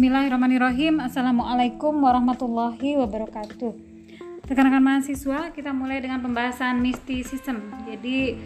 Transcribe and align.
Bismillahirrahmanirrahim. 0.00 0.96
Assalamualaikum 0.96 1.92
warahmatullahi 1.92 2.96
wabarakatuh. 3.04 3.76
Rekan-rekan 4.48 4.80
mahasiswa 4.80 5.52
kita 5.52 5.76
mulai 5.76 6.00
dengan 6.00 6.24
pembahasan 6.24 6.80
mistisism 6.80 7.60
Jadi 7.84 8.40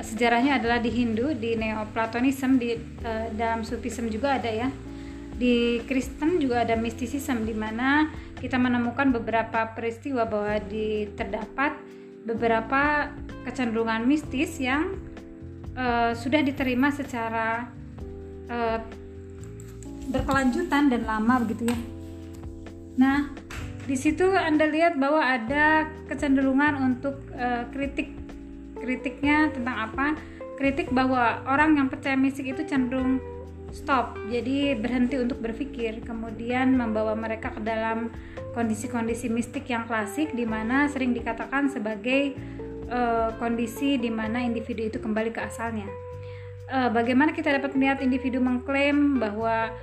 sejarahnya 0.00 0.56
adalah 0.56 0.80
di 0.80 0.88
Hindu, 0.88 1.36
di 1.36 1.60
Neoplatonism, 1.60 2.56
di 2.56 2.80
uh, 3.04 3.28
dalam 3.36 3.68
Sufism 3.68 4.08
juga 4.08 4.40
ada 4.40 4.48
ya. 4.48 4.72
Di 5.36 5.84
Kristen 5.84 6.40
juga 6.40 6.64
ada 6.64 6.72
mistisism 6.72 7.44
di 7.44 7.52
mana 7.52 8.08
kita 8.40 8.56
menemukan 8.56 9.12
beberapa 9.12 9.76
peristiwa 9.76 10.24
bahwa 10.24 10.56
di 10.56 11.04
terdapat 11.12 11.84
beberapa 12.24 13.12
kecenderungan 13.44 14.08
mistis 14.08 14.56
yang 14.56 14.96
uh, 15.76 16.16
sudah 16.16 16.40
diterima 16.40 16.88
secara 16.88 17.68
uh, 18.48 19.03
berkelanjutan 20.08 20.92
dan 20.92 21.02
lama 21.08 21.40
begitu 21.44 21.70
ya. 21.70 21.78
Nah, 22.94 23.32
di 23.84 23.96
situ 24.00 24.24
Anda 24.32 24.64
lihat 24.64 24.96
bahwa 24.96 25.20
ada 25.20 25.88
kecenderungan 26.08 26.80
untuk 26.80 27.20
uh, 27.36 27.68
kritik 27.68 28.16
kritiknya 28.80 29.52
tentang 29.52 29.76
apa? 29.90 30.06
Kritik 30.56 30.92
bahwa 30.94 31.42
orang 31.48 31.76
yang 31.76 31.88
percaya 31.90 32.14
mistik 32.14 32.52
itu 32.54 32.62
cenderung 32.64 33.18
stop, 33.74 34.14
jadi 34.30 34.78
berhenti 34.78 35.18
untuk 35.18 35.42
berpikir, 35.42 35.98
kemudian 36.06 36.78
membawa 36.78 37.18
mereka 37.18 37.50
ke 37.50 37.58
dalam 37.58 38.06
kondisi-kondisi 38.54 39.26
mistik 39.26 39.66
yang 39.66 39.82
klasik 39.90 40.30
di 40.30 40.46
mana 40.46 40.86
sering 40.86 41.10
dikatakan 41.10 41.66
sebagai 41.66 42.38
uh, 42.86 43.34
kondisi 43.42 43.98
di 43.98 44.14
mana 44.14 44.46
individu 44.46 44.86
itu 44.86 45.02
kembali 45.02 45.34
ke 45.34 45.42
asalnya. 45.42 45.90
Uh, 46.70 46.88
bagaimana 46.94 47.34
kita 47.34 47.50
dapat 47.50 47.74
melihat 47.74 47.98
individu 48.00 48.38
mengklaim 48.38 49.18
bahwa 49.18 49.74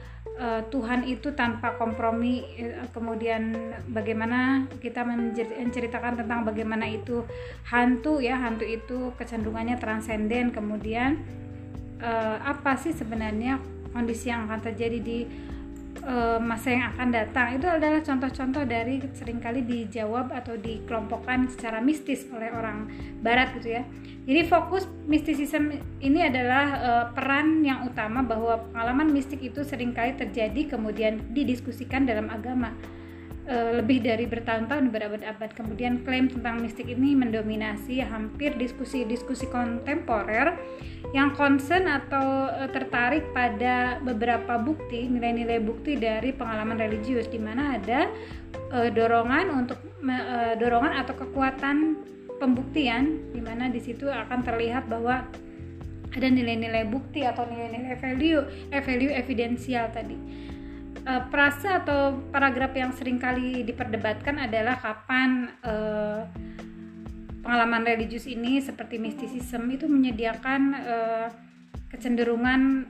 uh, 0.42 0.62
Tuhan 0.74 1.06
itu 1.06 1.32
tanpa 1.38 1.78
kompromi 1.78 2.42
uh, 2.58 2.90
kemudian 2.92 3.54
bagaimana 3.94 4.66
kita 4.82 5.06
menceritakan 5.06 6.26
tentang 6.26 6.42
bagaimana 6.42 6.90
itu 6.90 7.22
hantu 7.70 8.18
ya 8.20 8.42
hantu 8.42 8.66
itu 8.66 9.14
kecenderungannya 9.16 9.78
transenden 9.78 10.50
kemudian 10.50 11.22
uh, 12.02 12.42
apa 12.42 12.76
sih 12.82 12.92
sebenarnya 12.92 13.62
kondisi 13.94 14.34
yang 14.34 14.50
akan 14.50 14.60
terjadi 14.66 15.00
di 15.00 15.20
uh, 16.06 16.38
masa 16.42 16.74
yang 16.74 16.86
akan 16.94 17.10
datang. 17.14 17.58
Itu 17.58 17.68
adalah 17.70 18.02
contoh-contoh 18.02 18.64
dari 18.66 19.02
sering 19.14 19.42
kali 19.42 19.66
dijawab 19.66 20.34
atau 20.34 20.58
dikelompokkan 20.58 21.50
secara 21.50 21.82
mistis 21.82 22.26
oleh 22.30 22.50
orang 22.54 22.90
barat 23.22 23.54
gitu 23.58 23.80
ya. 23.80 23.84
Jadi 24.22 24.42
fokus 24.46 24.86
mistisisme 25.10 25.82
ini 25.98 26.22
adalah 26.22 26.66
uh, 26.78 27.06
peran 27.14 27.66
yang 27.66 27.90
utama 27.90 28.22
bahwa 28.22 28.62
pengalaman 28.70 29.10
mistik 29.10 29.42
itu 29.42 29.66
sering 29.66 29.98
kali 29.98 30.14
terjadi 30.14 30.78
kemudian 30.78 31.34
didiskusikan 31.34 32.06
dalam 32.06 32.30
agama 32.30 32.74
lebih 33.50 34.06
dari 34.06 34.30
bertahun-tahun 34.30 34.94
berabad-abad 34.94 35.58
kemudian 35.58 36.06
klaim 36.06 36.30
tentang 36.30 36.62
mistik 36.62 36.86
ini 36.86 37.18
mendominasi 37.18 37.98
hampir 38.06 38.54
diskusi-diskusi 38.54 39.50
kontemporer 39.50 40.54
yang 41.12 41.34
concern 41.34 41.90
atau 41.90 42.54
uh, 42.54 42.70
tertarik 42.70 43.26
pada 43.34 43.98
beberapa 44.06 44.62
bukti 44.62 45.10
nilai-nilai 45.10 45.58
bukti 45.58 45.98
dari 45.98 46.30
pengalaman 46.30 46.78
religius 46.78 47.26
di 47.26 47.42
mana 47.42 47.82
ada 47.82 48.14
uh, 48.78 48.90
dorongan 48.94 49.50
untuk 49.50 49.82
dorongan 50.58 50.98
atau 50.98 51.14
kekuatan 51.14 52.02
pembuktian 52.42 53.30
di 53.30 53.38
mana 53.38 53.70
di 53.70 53.78
situ 53.78 54.10
akan 54.10 54.42
terlihat 54.42 54.90
bahwa 54.90 55.22
ada 56.12 56.28
nilai-nilai 56.28 56.90
bukti 56.92 57.24
atau 57.24 57.48
nilai-nilai 57.48 57.96
value, 58.02 58.42
eh, 58.74 58.84
value 58.84 59.14
evidensial 59.14 59.88
tadi. 59.96 60.18
Uh, 61.02 61.26
frasa 61.34 61.82
atau 61.82 62.14
paragraf 62.30 62.78
yang 62.78 62.94
sering 62.94 63.18
kali 63.18 63.66
diperdebatkan 63.66 64.38
adalah 64.38 64.78
kapan 64.78 65.50
uh, 65.66 66.30
pengalaman 67.42 67.82
religius 67.82 68.30
ini 68.30 68.62
seperti 68.62 69.02
mistisisme 69.02 69.66
itu 69.74 69.90
menyediakan 69.90 70.62
uh, 70.78 71.28
kecenderungan 71.90 72.86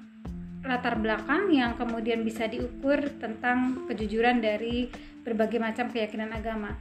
latar 0.61 0.99
belakang 0.99 1.55
yang 1.55 1.79
kemudian 1.79 2.21
bisa 2.27 2.51
diukur 2.51 2.99
tentang 3.17 3.87
kejujuran 3.87 4.43
dari 4.43 4.91
berbagai 5.23 5.57
macam 5.57 5.87
keyakinan 5.89 6.35
agama. 6.35 6.75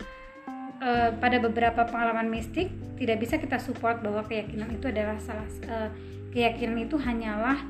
Uh, 0.80 1.12
pada 1.20 1.38
beberapa 1.38 1.86
pengalaman 1.86 2.26
mistik 2.26 2.72
tidak 2.98 3.22
bisa 3.22 3.38
kita 3.38 3.60
support 3.60 4.02
bahwa 4.02 4.24
keyakinan 4.24 4.66
itu 4.72 4.88
adalah 4.88 5.14
salah 5.22 5.46
uh, 5.68 5.92
keyakinan 6.32 6.88
itu 6.88 6.96
hanyalah 6.96 7.60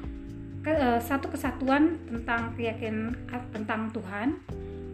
ke, 0.61 0.73
uh, 0.73 1.01
satu 1.01 1.33
kesatuan 1.33 1.97
tentang 2.09 2.53
keyakinan 2.57 3.17
uh, 3.33 3.45
tentang 3.53 3.89
Tuhan 3.93 4.37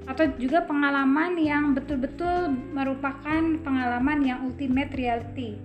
atau 0.06 0.22
juga 0.38 0.62
pengalaman 0.62 1.34
yang 1.34 1.74
betul-betul 1.74 2.54
merupakan 2.70 3.42
pengalaman 3.66 4.22
yang 4.22 4.38
ultimate 4.46 4.94
reality. 4.94 5.58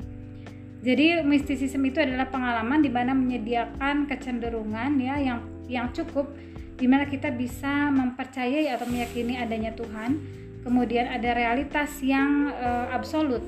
Jadi 0.81 1.21
mistisisme 1.21 1.85
itu 1.85 2.01
adalah 2.01 2.25
pengalaman 2.25 2.81
di 2.81 2.89
mana 2.89 3.13
menyediakan 3.13 4.09
kecenderungan 4.09 4.97
ya 4.97 5.21
yang 5.21 5.39
yang 5.69 5.87
cukup 5.93 6.33
di 6.81 6.89
mana 6.89 7.05
kita 7.05 7.29
bisa 7.29 7.93
mempercayai 7.93 8.73
atau 8.73 8.89
meyakini 8.89 9.37
adanya 9.37 9.69
Tuhan 9.77 10.17
kemudian 10.65 11.05
ada 11.13 11.37
realitas 11.37 12.01
yang 12.01 12.49
uh, 12.49 12.89
absolut 12.89 13.45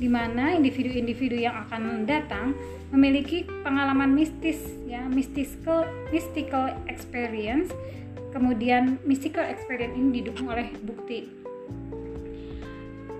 di 0.00 0.08
mana 0.08 0.56
individu-individu 0.56 1.36
yang 1.36 1.68
akan 1.68 2.08
datang 2.08 2.56
memiliki 2.92 3.48
pengalaman 3.64 4.12
mistis 4.12 4.60
ya 4.84 5.08
mystical 5.08 5.88
mystical 6.12 6.70
experience. 6.86 7.72
Kemudian 8.32 8.96
mystical 9.04 9.44
experience 9.44 9.92
ini 9.96 10.22
didukung 10.22 10.48
oleh 10.48 10.72
bukti. 10.80 11.28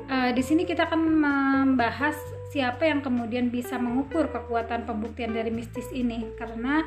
Uh, 0.08 0.32
di 0.32 0.40
sini 0.44 0.64
kita 0.68 0.88
akan 0.88 1.00
membahas 1.00 2.16
siapa 2.52 2.84
yang 2.84 3.00
kemudian 3.00 3.48
bisa 3.48 3.80
mengukur 3.80 4.28
kekuatan 4.28 4.84
pembuktian 4.84 5.32
dari 5.36 5.52
mistis 5.52 5.88
ini. 5.92 6.32
Karena 6.36 6.84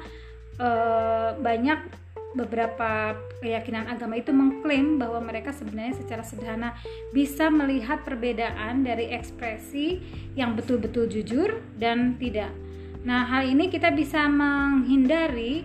uh, 0.57 1.37
banyak 1.37 2.05
beberapa 2.35 3.15
keyakinan 3.39 3.87
agama 3.87 4.19
itu 4.19 4.35
mengklaim 4.35 4.99
bahwa 4.99 5.23
mereka 5.23 5.55
sebenarnya 5.55 5.95
secara 5.95 6.21
sederhana 6.21 6.75
bisa 7.15 7.47
melihat 7.47 8.03
perbedaan 8.03 8.83
dari 8.83 9.13
ekspresi 9.15 10.03
yang 10.35 10.53
betul-betul 10.53 11.07
jujur 11.07 11.63
dan 11.79 12.19
tidak. 12.19 12.64
Nah, 13.05 13.29
hal 13.29 13.45
ini 13.45 13.69
kita 13.69 13.93
bisa 13.93 14.25
menghindari 14.25 15.61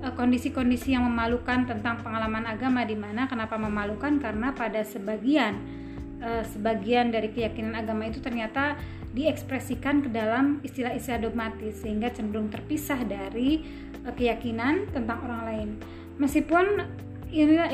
eh, 0.00 0.12
kondisi-kondisi 0.14 0.94
yang 0.94 1.04
memalukan 1.10 1.66
tentang 1.66 2.00
pengalaman 2.00 2.46
agama. 2.46 2.86
Di 2.86 2.94
mana 2.94 3.26
kenapa 3.26 3.58
memalukan? 3.58 4.22
Karena 4.22 4.54
pada 4.54 4.80
sebagian 4.86 5.82
uh, 6.24 6.42
sebagian 6.46 7.12
dari 7.12 7.28
keyakinan 7.28 7.76
agama 7.76 8.08
itu 8.08 8.18
ternyata 8.24 8.78
diekspresikan 9.14 10.02
ke 10.02 10.08
dalam 10.10 10.58
istilah-istilah 10.64 11.20
dogmatis 11.22 11.84
sehingga 11.84 12.10
cenderung 12.10 12.50
terpisah 12.50 12.98
dari 13.04 13.62
uh, 14.06 14.12
keyakinan 14.14 14.88
tentang 14.90 15.18
orang 15.28 15.42
lain. 15.44 15.68
Meskipun 16.16 16.82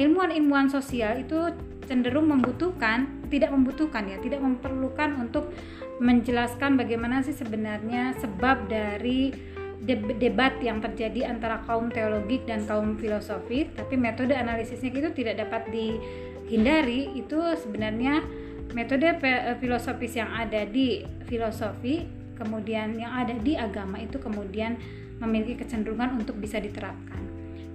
ilmuwan-ilmuwan 0.00 0.72
sosial 0.72 1.20
itu 1.20 1.52
cenderung 1.84 2.30
membutuhkan 2.30 3.28
tidak 3.28 3.50
membutuhkan 3.50 4.06
ya 4.08 4.16
tidak 4.22 4.40
memerlukan 4.40 5.10
untuk 5.20 5.50
menjelaskan 6.00 6.80
bagaimana 6.80 7.20
sih 7.20 7.36
sebenarnya 7.36 8.16
sebab 8.18 8.66
dari 8.72 9.30
debat 10.20 10.56
yang 10.60 10.80
terjadi 10.80 11.28
antara 11.28 11.60
kaum 11.64 11.88
teologik 11.88 12.44
dan 12.44 12.64
kaum 12.68 13.00
filosofi 13.00 13.68
tapi 13.72 13.96
metode 13.96 14.32
analisisnya 14.36 14.92
itu 14.92 15.10
tidak 15.12 15.44
dapat 15.46 15.68
dihindari. 15.68 17.12
Itu 17.16 17.40
sebenarnya 17.60 18.24
metode 18.72 19.12
filosofis 19.60 20.16
yang 20.16 20.32
ada 20.32 20.64
di 20.64 21.04
filosofi 21.28 22.08
kemudian 22.40 22.96
yang 22.96 23.12
ada 23.12 23.36
di 23.36 23.52
agama 23.60 24.00
itu 24.00 24.16
kemudian 24.16 24.80
memiliki 25.20 25.60
kecenderungan 25.60 26.16
untuk 26.16 26.40
bisa 26.40 26.56
diterapkan. 26.56 27.20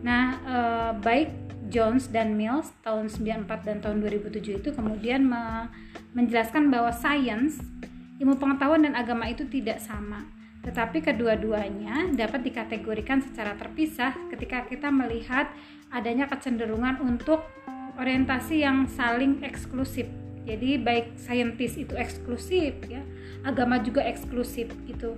Nah, 0.02 0.24
eh, 0.42 0.92
baik 0.98 1.30
Jones 1.70 2.10
dan 2.10 2.38
Mills 2.38 2.70
tahun 2.82 3.10
94 3.10 3.66
dan 3.66 3.78
tahun 3.82 4.02
2007 4.02 4.62
itu 4.62 4.70
kemudian 4.74 5.26
me 5.26 5.70
menjelaskan 6.14 6.72
bahwa 6.72 6.94
sains, 6.94 7.60
ilmu 8.20 8.40
pengetahuan 8.40 8.88
dan 8.88 8.94
agama 8.96 9.28
itu 9.28 9.44
tidak 9.48 9.84
sama. 9.84 10.24
Tetapi 10.66 11.06
kedua-duanya 11.06 12.10
dapat 12.18 12.42
dikategorikan 12.42 13.22
secara 13.22 13.54
terpisah 13.54 14.18
ketika 14.34 14.66
kita 14.66 14.90
melihat 14.90 15.46
adanya 15.94 16.26
kecenderungan 16.26 17.00
untuk 17.06 17.46
orientasi 18.02 18.66
yang 18.66 18.90
saling 18.90 19.46
eksklusif. 19.46 20.10
Jadi 20.46 20.78
baik 20.78 21.18
saintis 21.18 21.78
itu 21.78 21.94
eksklusif 21.98 22.78
ya, 22.86 23.02
agama 23.42 23.82
juga 23.82 24.06
eksklusif 24.06 24.70
itu 24.86 25.18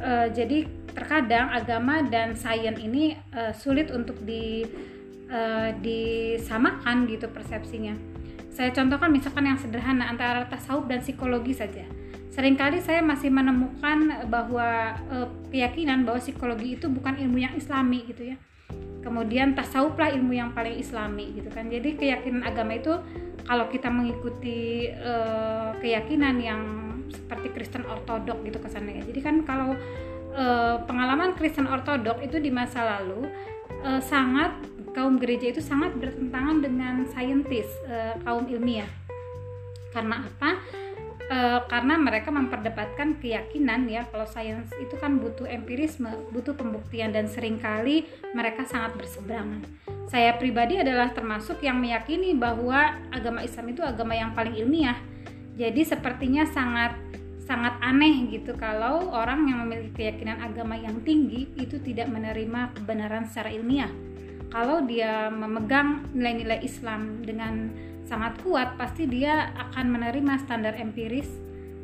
uh, 0.00 0.28
jadi 0.28 0.68
terkadang 0.92 1.48
agama 1.52 2.04
dan 2.04 2.36
sains 2.36 2.76
ini 2.80 3.16
uh, 3.32 3.52
sulit 3.56 3.88
untuk 3.92 4.20
di 4.24 4.64
uh, 5.32 5.72
disamakan 5.80 7.08
gitu 7.08 7.28
persepsinya. 7.32 7.96
Saya 8.52 8.72
contohkan 8.72 9.12
misalkan 9.12 9.44
yang 9.44 9.60
sederhana 9.60 10.08
antara 10.08 10.48
tasawuf 10.48 10.88
dan 10.88 11.04
psikologi 11.04 11.52
saja. 11.52 11.84
Seringkali 12.36 12.84
saya 12.84 13.00
masih 13.00 13.32
menemukan 13.32 14.28
bahwa 14.28 14.92
uh, 15.08 15.28
keyakinan 15.48 16.04
bahwa 16.04 16.20
psikologi 16.20 16.76
itu 16.76 16.86
bukan 16.92 17.16
ilmu 17.16 17.40
yang 17.40 17.56
islami 17.56 18.04
gitu 18.04 18.36
ya. 18.36 18.38
kemudian 19.06 19.54
tasawuflah 19.54 20.10
ilmu 20.18 20.34
yang 20.34 20.50
paling 20.50 20.82
islami 20.82 21.30
gitu 21.38 21.46
kan. 21.54 21.70
Jadi 21.70 21.94
keyakinan 21.94 22.42
agama 22.42 22.74
itu 22.74 22.90
kalau 23.46 23.70
kita 23.70 23.86
mengikuti 23.86 24.90
uh, 24.90 25.78
keyakinan 25.78 26.36
yang 26.42 26.62
seperti 27.14 27.54
Kristen 27.54 27.86
ortodok 27.86 28.42
gitu 28.42 28.58
kesannya 28.58 29.06
jadi 29.06 29.20
kan 29.22 29.46
kalau 29.46 29.78
uh, 30.34 30.76
pengalaman 30.84 31.38
Kristen 31.38 31.70
ortodok 31.70 32.18
itu 32.22 32.42
di 32.42 32.50
masa 32.50 32.82
lalu 32.98 33.30
uh, 33.86 34.02
sangat 34.02 34.52
kaum 34.90 35.20
gereja 35.20 35.52
itu 35.52 35.62
sangat 35.62 35.94
bertentangan 35.94 36.64
dengan 36.64 37.04
saintis 37.12 37.68
uh, 37.84 38.16
kaum 38.24 38.48
ilmiah. 38.48 38.88
Karena 39.92 40.24
apa 40.24 40.60
e, 41.26 41.38
karena 41.66 41.94
mereka 41.98 42.30
memperdebatkan 42.30 43.18
keyakinan 43.18 43.90
ya 43.90 44.06
kalau 44.08 44.26
sains 44.26 44.70
itu 44.78 44.94
kan 44.98 45.18
butuh 45.18 45.46
empirisme 45.46 46.08
butuh 46.30 46.54
pembuktian 46.54 47.10
dan 47.10 47.26
sering 47.26 47.58
kali 47.58 48.06
mereka 48.34 48.66
sangat 48.66 48.94
berseberangan. 48.94 49.66
Saya 50.06 50.38
pribadi 50.38 50.78
adalah 50.78 51.10
termasuk 51.10 51.58
yang 51.66 51.82
meyakini 51.82 52.32
bahwa 52.38 52.94
agama 53.10 53.42
Islam 53.42 53.74
itu 53.74 53.82
agama 53.82 54.14
yang 54.14 54.30
paling 54.38 54.54
ilmiah. 54.54 54.96
Jadi 55.58 55.82
sepertinya 55.82 56.46
sangat 56.46 56.94
sangat 57.46 57.78
aneh 57.78 58.26
gitu 58.30 58.58
kalau 58.58 59.06
orang 59.14 59.46
yang 59.46 59.62
memiliki 59.62 60.02
keyakinan 60.02 60.42
agama 60.42 60.74
yang 60.74 60.98
tinggi 61.06 61.46
itu 61.54 61.78
tidak 61.78 62.10
menerima 62.10 62.74
kebenaran 62.74 63.26
secara 63.30 63.54
ilmiah. 63.54 63.90
Kalau 64.50 64.82
dia 64.82 65.30
memegang 65.30 66.10
nilai-nilai 66.14 66.62
Islam 66.62 67.22
dengan 67.22 67.70
sangat 68.06 68.38
kuat 68.40 68.78
pasti 68.78 69.04
dia 69.10 69.50
akan 69.58 69.98
menerima 69.98 70.32
standar 70.46 70.78
empiris. 70.78 71.28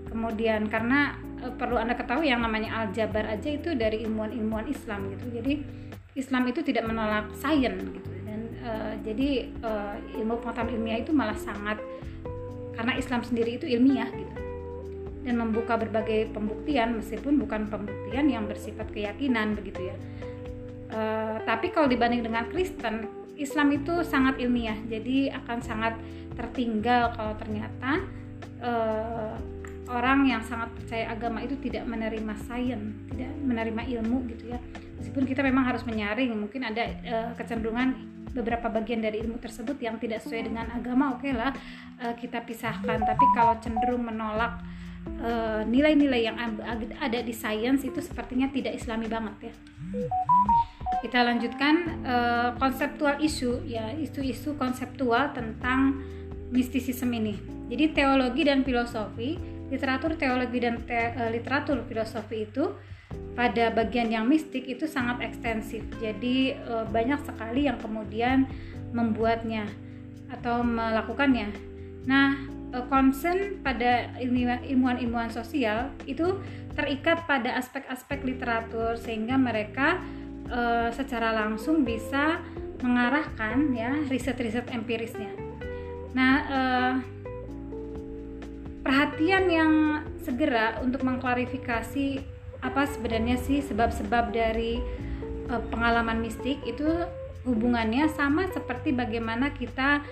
Kemudian 0.06 0.70
karena 0.70 1.18
e, 1.42 1.50
perlu 1.50 1.76
anda 1.76 1.98
ketahui 1.98 2.30
yang 2.30 2.46
namanya 2.46 2.86
aljabar 2.86 3.26
aja 3.26 3.50
itu 3.50 3.74
dari 3.74 4.06
ilmuwan-ilmuwan 4.06 4.70
Islam 4.70 5.10
gitu. 5.10 5.26
Jadi 5.34 5.52
Islam 6.14 6.46
itu 6.46 6.62
tidak 6.62 6.86
menolak 6.86 7.26
sains 7.34 7.82
gitu. 7.90 8.10
Dan 8.22 8.40
e, 8.54 8.70
jadi 9.02 9.30
e, 9.50 9.70
ilmu 10.22 10.38
pengetahuan 10.38 10.70
ilmiah 10.70 11.02
itu 11.02 11.10
malah 11.10 11.36
sangat 11.36 11.82
karena 12.78 12.96
Islam 12.96 13.20
sendiri 13.26 13.58
itu 13.58 13.66
ilmiah 13.66 14.08
gitu. 14.14 14.34
Dan 15.22 15.38
membuka 15.38 15.78
berbagai 15.78 16.34
pembuktian 16.34 16.98
meskipun 16.98 17.38
bukan 17.38 17.70
pembuktian 17.70 18.30
yang 18.30 18.46
bersifat 18.46 18.90
keyakinan 18.94 19.58
begitu 19.58 19.90
ya. 19.90 19.96
E, 20.92 21.00
tapi 21.42 21.74
kalau 21.74 21.90
dibanding 21.90 22.22
dengan 22.22 22.46
Kristen 22.46 23.21
Islam 23.42 23.68
itu 23.74 24.06
sangat 24.06 24.38
ilmiah, 24.38 24.78
jadi 24.86 25.34
akan 25.42 25.58
sangat 25.60 25.94
tertinggal 26.32 27.12
kalau 27.12 27.34
ternyata 27.36 28.00
uh, 28.62 29.36
orang 29.90 30.30
yang 30.30 30.40
sangat 30.46 30.72
percaya 30.72 31.12
agama 31.12 31.44
itu 31.44 31.58
tidak 31.60 31.84
menerima 31.84 32.34
sains, 32.48 32.96
tidak 33.12 33.30
menerima 33.42 33.82
ilmu 33.98 34.24
gitu 34.32 34.54
ya. 34.54 34.58
Meskipun 34.96 35.26
kita 35.26 35.42
memang 35.42 35.66
harus 35.66 35.82
menyaring, 35.84 36.32
mungkin 36.32 36.62
ada 36.64 36.86
uh, 37.04 37.30
kecenderungan 37.36 38.08
beberapa 38.32 38.72
bagian 38.72 39.04
dari 39.04 39.20
ilmu 39.20 39.36
tersebut 39.36 39.76
yang 39.82 40.00
tidak 40.00 40.24
sesuai 40.24 40.48
dengan 40.48 40.72
agama, 40.72 41.12
oke 41.12 41.20
okay 41.20 41.36
lah 41.36 41.52
uh, 42.00 42.14
kita 42.16 42.40
pisahkan. 42.46 43.02
Tapi 43.02 43.24
kalau 43.36 43.58
cenderung 43.60 44.06
menolak 44.06 44.62
nilai-nilai 45.66 46.22
uh, 46.22 46.26
yang 46.30 46.36
ada 47.02 47.18
di 47.26 47.34
sains 47.34 47.82
itu 47.82 47.98
sepertinya 47.98 48.46
tidak 48.54 48.78
islami 48.78 49.10
banget 49.10 49.50
ya 49.50 49.54
kita 51.00 51.24
lanjutkan 51.24 52.04
uh, 52.04 52.50
konseptual 52.60 53.16
isu 53.22 53.64
ya 53.64 53.94
isu-isu 53.96 54.58
konseptual 54.60 55.32
tentang 55.32 56.04
mistisisme 56.52 57.08
ini. 57.16 57.38
Jadi 57.72 57.96
teologi 57.96 58.42
dan 58.44 58.60
filosofi 58.60 59.40
literatur 59.72 60.20
teologi 60.20 60.60
dan 60.60 60.84
te, 60.84 61.16
uh, 61.16 61.32
literatur 61.32 61.80
filosofi 61.88 62.44
itu 62.44 62.76
pada 63.32 63.72
bagian 63.72 64.12
yang 64.12 64.28
mistik 64.28 64.68
itu 64.68 64.84
sangat 64.84 65.24
ekstensif. 65.24 65.80
Jadi 65.96 66.52
uh, 66.68 66.84
banyak 66.84 67.24
sekali 67.24 67.64
yang 67.64 67.80
kemudian 67.80 68.44
membuatnya 68.92 69.64
atau 70.28 70.60
melakukannya. 70.60 71.48
Nah 72.04 72.52
concern 72.88 73.60
pada 73.60 74.08
ilmuwan-ilmuwan 74.16 75.28
sosial 75.28 75.92
itu 76.08 76.40
terikat 76.72 77.28
pada 77.28 77.60
aspek-aspek 77.60 78.24
literatur 78.24 78.96
sehingga 78.96 79.36
mereka 79.36 80.00
uh, 80.48 80.88
secara 80.90 81.34
langsung 81.34 81.86
bisa 81.86 82.40
mengarahkan 82.82 83.70
ya 83.76 83.94
riset-riset 84.10 84.66
empirisnya. 84.74 85.30
Nah, 86.12 86.34
uh, 86.50 86.94
perhatian 88.82 89.44
yang 89.48 89.72
segera 90.22 90.82
untuk 90.82 91.06
mengklarifikasi 91.06 92.22
apa 92.62 92.82
sebenarnya 92.86 93.38
sih 93.42 93.62
sebab-sebab 93.62 94.34
dari 94.34 94.78
uh, 95.50 95.62
pengalaman 95.70 96.22
mistik 96.22 96.58
itu 96.66 96.86
hubungannya 97.42 98.06
sama 98.14 98.46
seperti 98.54 98.94
bagaimana 98.94 99.50
kita 99.50 100.02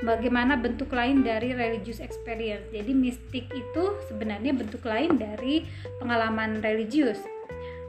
bagaimana 0.00 0.56
bentuk 0.56 0.88
lain 0.96 1.20
dari 1.20 1.52
religious 1.52 2.00
experience. 2.00 2.64
Jadi 2.72 2.92
mistik 2.96 3.44
itu 3.52 3.84
sebenarnya 4.08 4.56
bentuk 4.56 4.80
lain 4.84 5.20
dari 5.20 5.68
pengalaman 6.00 6.64
religius. 6.64 7.20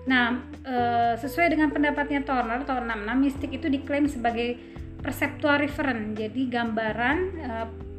Nah, 0.10 0.42
e, 0.66 0.76
sesuai 1.22 1.54
dengan 1.54 1.70
pendapatnya 1.70 2.26
Turner 2.26 2.66
tahun 2.66 2.90
66, 2.90 3.22
mistik 3.22 3.52
itu 3.54 3.68
diklaim 3.70 4.10
sebagai 4.10 4.58
perseptual 5.02 5.62
referent, 5.62 6.18
jadi 6.18 6.42
gambaran 6.50 7.18
e, 7.38 7.52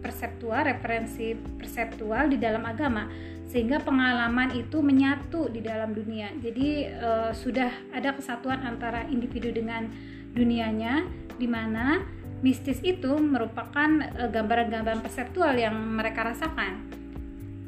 perseptual, 0.02 0.66
referensi 0.66 1.34
perseptual 1.34 2.26
di 2.26 2.42
dalam 2.42 2.66
agama, 2.66 3.06
sehingga 3.46 3.78
pengalaman 3.78 4.50
itu 4.58 4.82
menyatu 4.82 5.46
di 5.46 5.62
dalam 5.62 5.94
dunia. 5.94 6.34
Jadi 6.42 6.90
e, 6.90 7.10
sudah 7.38 7.70
ada 7.94 8.18
kesatuan 8.18 8.66
antara 8.66 9.06
individu 9.06 9.54
dengan 9.54 9.86
dunianya, 10.34 11.06
di 11.38 11.46
mana 11.46 12.02
mistis 12.42 12.82
itu 12.82 13.14
merupakan 13.22 13.86
gambaran-gambaran 14.34 15.06
perseptual 15.06 15.54
yang 15.54 15.78
mereka 15.78 16.26
rasakan 16.34 16.82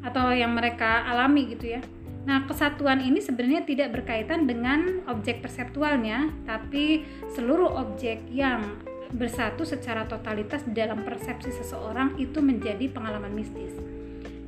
atau 0.03 0.35
yang 0.35 0.51
mereka 0.51 1.07
alami 1.07 1.55
gitu 1.55 1.79
ya. 1.79 1.81
Nah, 2.25 2.49
kesatuan 2.49 3.05
ini 3.05 3.21
sebenarnya 3.21 3.69
tidak 3.69 3.93
berkaitan 3.93 4.49
dengan 4.49 5.05
objek 5.05 5.45
perseptualnya, 5.45 6.33
tapi 6.49 7.05
seluruh 7.37 7.69
objek 7.77 8.25
yang 8.33 8.81
bersatu 9.13 9.61
secara 9.61 10.09
totalitas 10.09 10.65
dalam 10.65 11.05
persepsi 11.05 11.53
seseorang 11.53 12.17
itu 12.17 12.41
menjadi 12.41 12.89
pengalaman 12.89 13.31
mistis. 13.31 13.71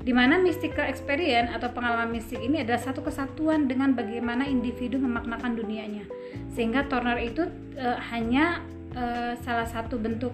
Di 0.02 0.16
mana 0.16 0.40
mystical 0.40 0.88
experience 0.88 1.52
atau 1.52 1.70
pengalaman 1.70 2.10
mistik 2.16 2.40
ini 2.40 2.64
adalah 2.64 2.80
satu 2.80 3.04
kesatuan 3.04 3.68
dengan 3.68 3.92
bagaimana 3.92 4.48
individu 4.48 4.98
memaknakan 4.98 5.60
dunianya. 5.60 6.08
Sehingga 6.56 6.88
Turner 6.88 7.20
itu 7.20 7.44
e, 7.76 7.88
hanya 8.16 8.64
e, 8.96 9.36
salah 9.44 9.68
satu 9.68 10.00
bentuk. 10.00 10.32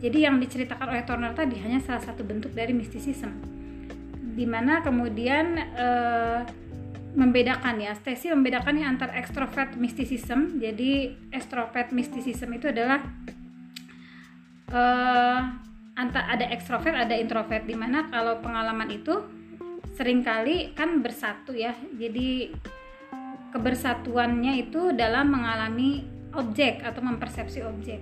Jadi 0.00 0.24
yang 0.24 0.40
diceritakan 0.40 0.88
oleh 0.88 1.04
Turner 1.04 1.36
tadi 1.36 1.60
hanya 1.60 1.84
salah 1.84 2.00
satu 2.00 2.24
bentuk 2.24 2.56
dari 2.56 2.72
mistisisme. 2.72 3.36
Di 4.32 4.48
mana 4.48 4.80
kemudian 4.80 5.68
e, 5.68 5.88
membedakan 7.14 7.82
ya. 7.82 7.92
Stacy 7.96 8.30
membedakan 8.30 8.78
ya 8.78 8.86
antar 8.90 9.10
extrovert 9.14 9.74
mysticism. 9.76 10.60
Jadi 10.60 11.14
extrovert 11.34 11.90
mysticism 11.90 12.50
itu 12.54 12.70
adalah 12.70 13.02
uh, 14.70 14.78
eh, 14.78 15.40
antar 15.98 16.24
ada 16.30 16.46
extrovert 16.50 16.94
ada 16.94 17.14
introvert. 17.16 17.66
Di 17.66 17.74
mana 17.74 18.06
kalau 18.08 18.38
pengalaman 18.38 18.90
itu 18.90 19.14
sering 19.94 20.22
kali 20.22 20.72
kan 20.74 21.02
bersatu 21.02 21.54
ya. 21.54 21.74
Jadi 21.98 22.54
kebersatuannya 23.50 24.62
itu 24.62 24.94
dalam 24.94 25.34
mengalami 25.34 26.06
objek 26.38 26.86
atau 26.86 27.02
mempersepsi 27.02 27.66
objek. 27.66 28.00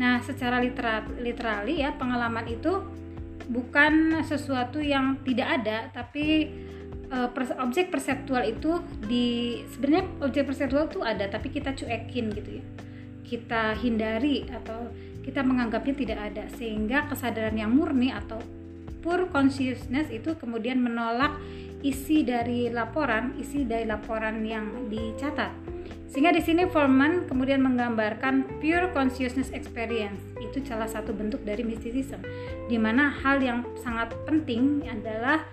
Nah 0.00 0.24
secara 0.24 0.62
literal 0.62 1.04
literally 1.20 1.84
ya 1.84 1.92
pengalaman 1.92 2.48
itu 2.48 2.80
bukan 3.48 4.24
sesuatu 4.24 4.80
yang 4.80 5.20
tidak 5.24 5.60
ada 5.60 5.88
tapi 5.92 6.52
pers 7.08 7.56
objek 7.56 7.88
perseptual 7.88 8.44
itu 8.44 8.84
di 9.08 9.60
sebenarnya 9.72 10.04
objek 10.20 10.44
perseptual 10.44 10.92
itu 10.92 11.00
ada 11.00 11.24
tapi 11.28 11.48
kita 11.48 11.72
cuekin 11.72 12.28
gitu 12.36 12.60
ya. 12.60 12.64
Kita 13.24 13.62
hindari 13.76 14.48
atau 14.48 14.92
kita 15.24 15.44
menganggapnya 15.44 15.94
tidak 15.96 16.18
ada 16.32 16.44
sehingga 16.56 17.08
kesadaran 17.08 17.56
yang 17.56 17.72
murni 17.72 18.08
atau 18.12 18.40
pure 19.04 19.28
consciousness 19.28 20.08
itu 20.08 20.36
kemudian 20.36 20.80
menolak 20.80 21.36
isi 21.84 22.26
dari 22.26 22.68
laporan 22.72 23.36
isi 23.38 23.64
dari 23.64 23.86
laporan 23.86 24.42
yang 24.44 24.88
dicatat. 24.88 25.52
Sehingga 26.08 26.32
di 26.32 26.40
sini 26.40 26.64
Forman 26.64 27.28
kemudian 27.28 27.60
menggambarkan 27.60 28.60
pure 28.64 28.88
consciousness 28.96 29.52
experience. 29.52 30.24
Itu 30.40 30.64
salah 30.64 30.88
satu 30.88 31.12
bentuk 31.12 31.44
dari 31.44 31.60
mysticism 31.60 32.24
di 32.72 32.80
mana 32.80 33.12
hal 33.12 33.44
yang 33.44 33.68
sangat 33.84 34.16
penting 34.24 34.88
adalah 34.88 35.44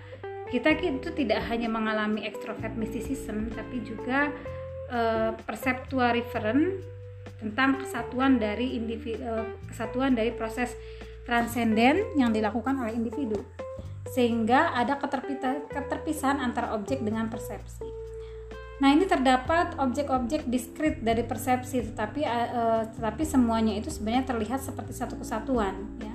kita 0.46 0.78
itu 0.78 1.10
tidak 1.10 1.42
hanya 1.50 1.66
mengalami 1.66 2.22
extrovert 2.22 2.74
mysticism 2.78 3.50
tapi 3.50 3.82
juga 3.82 4.30
uh, 4.90 5.34
perceptual 5.42 6.14
referent 6.14 6.82
tentang 7.42 7.82
kesatuan 7.82 8.38
dari 8.38 8.78
individu 8.78 9.20
uh, 9.26 9.46
kesatuan 9.68 10.14
dari 10.14 10.32
proses 10.32 10.72
transenden 11.26 12.14
yang 12.14 12.30
dilakukan 12.30 12.78
oleh 12.78 12.94
individu 12.94 13.42
sehingga 14.06 14.72
ada 14.72 14.96
keterpisahan 15.68 16.38
antara 16.38 16.72
objek 16.78 17.02
dengan 17.02 17.26
persepsi. 17.26 17.84
Nah, 18.76 18.92
ini 18.92 19.08
terdapat 19.08 19.74
objek-objek 19.80 20.46
diskrit 20.46 21.00
dari 21.00 21.24
persepsi, 21.24 21.80
tetapi 21.90 22.22
uh, 22.22 22.86
tetapi 22.92 23.24
semuanya 23.24 23.72
itu 23.72 23.88
sebenarnya 23.88 24.30
terlihat 24.36 24.60
seperti 24.60 24.92
satu 24.92 25.16
kesatuan, 25.16 25.96
ya. 26.00 26.14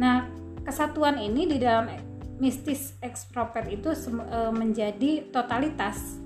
Nah, 0.00 0.26
kesatuan 0.64 1.20
ini 1.20 1.44
di 1.44 1.60
dalam 1.60 1.92
mistis 2.38 2.94
ekstrovert 3.02 3.66
itu 3.70 3.90
uh, 3.90 4.54
menjadi 4.54 5.26
totalitas 5.30 6.18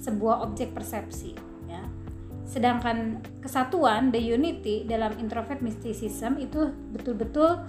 sebuah 0.00 0.44
objek 0.44 0.76
persepsi, 0.76 1.32
ya. 1.64 1.84
Sedangkan 2.44 3.24
kesatuan, 3.40 4.12
the 4.12 4.20
unity 4.20 4.84
dalam 4.84 5.16
introvert 5.16 5.64
mysticism 5.64 6.36
itu 6.36 6.72
betul-betul 6.92 7.60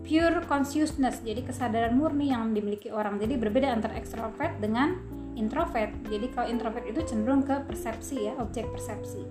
pure 0.00 0.40
consciousness, 0.48 1.20
jadi 1.20 1.44
kesadaran 1.44 1.92
murni 1.96 2.32
yang 2.32 2.56
dimiliki 2.56 2.88
orang. 2.88 3.20
Jadi 3.20 3.36
berbeda 3.36 3.68
antara 3.68 3.96
ekstrovert 4.00 4.56
dengan 4.60 4.96
introvert. 5.36 5.92
Jadi 6.08 6.26
kalau 6.32 6.48
introvert 6.48 6.84
itu 6.88 7.00
cenderung 7.04 7.44
ke 7.44 7.64
persepsi 7.68 8.28
ya, 8.28 8.32
objek 8.40 8.68
persepsi. 8.72 9.24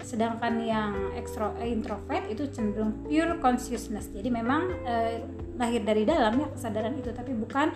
Sedangkan 0.00 0.60
yang 0.64 1.12
extro, 1.14 1.52
eh, 1.60 1.70
introvert 1.70 2.26
itu 2.28 2.48
cenderung 2.50 3.04
pure 3.04 3.38
consciousness. 3.38 4.08
Jadi 4.10 4.28
memang 4.32 4.72
eh, 4.84 5.24
lahir 5.60 5.84
dari 5.84 6.08
dalam 6.08 6.40
ya 6.40 6.48
kesadaran 6.50 6.96
itu, 6.96 7.12
tapi 7.12 7.36
bukan 7.36 7.72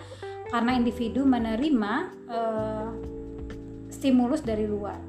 karena 0.49 0.71
individu 0.77 1.23
menerima 1.23 1.93
eh, 2.29 2.89
stimulus 3.89 4.41
dari 4.41 4.65
luar. 4.65 4.99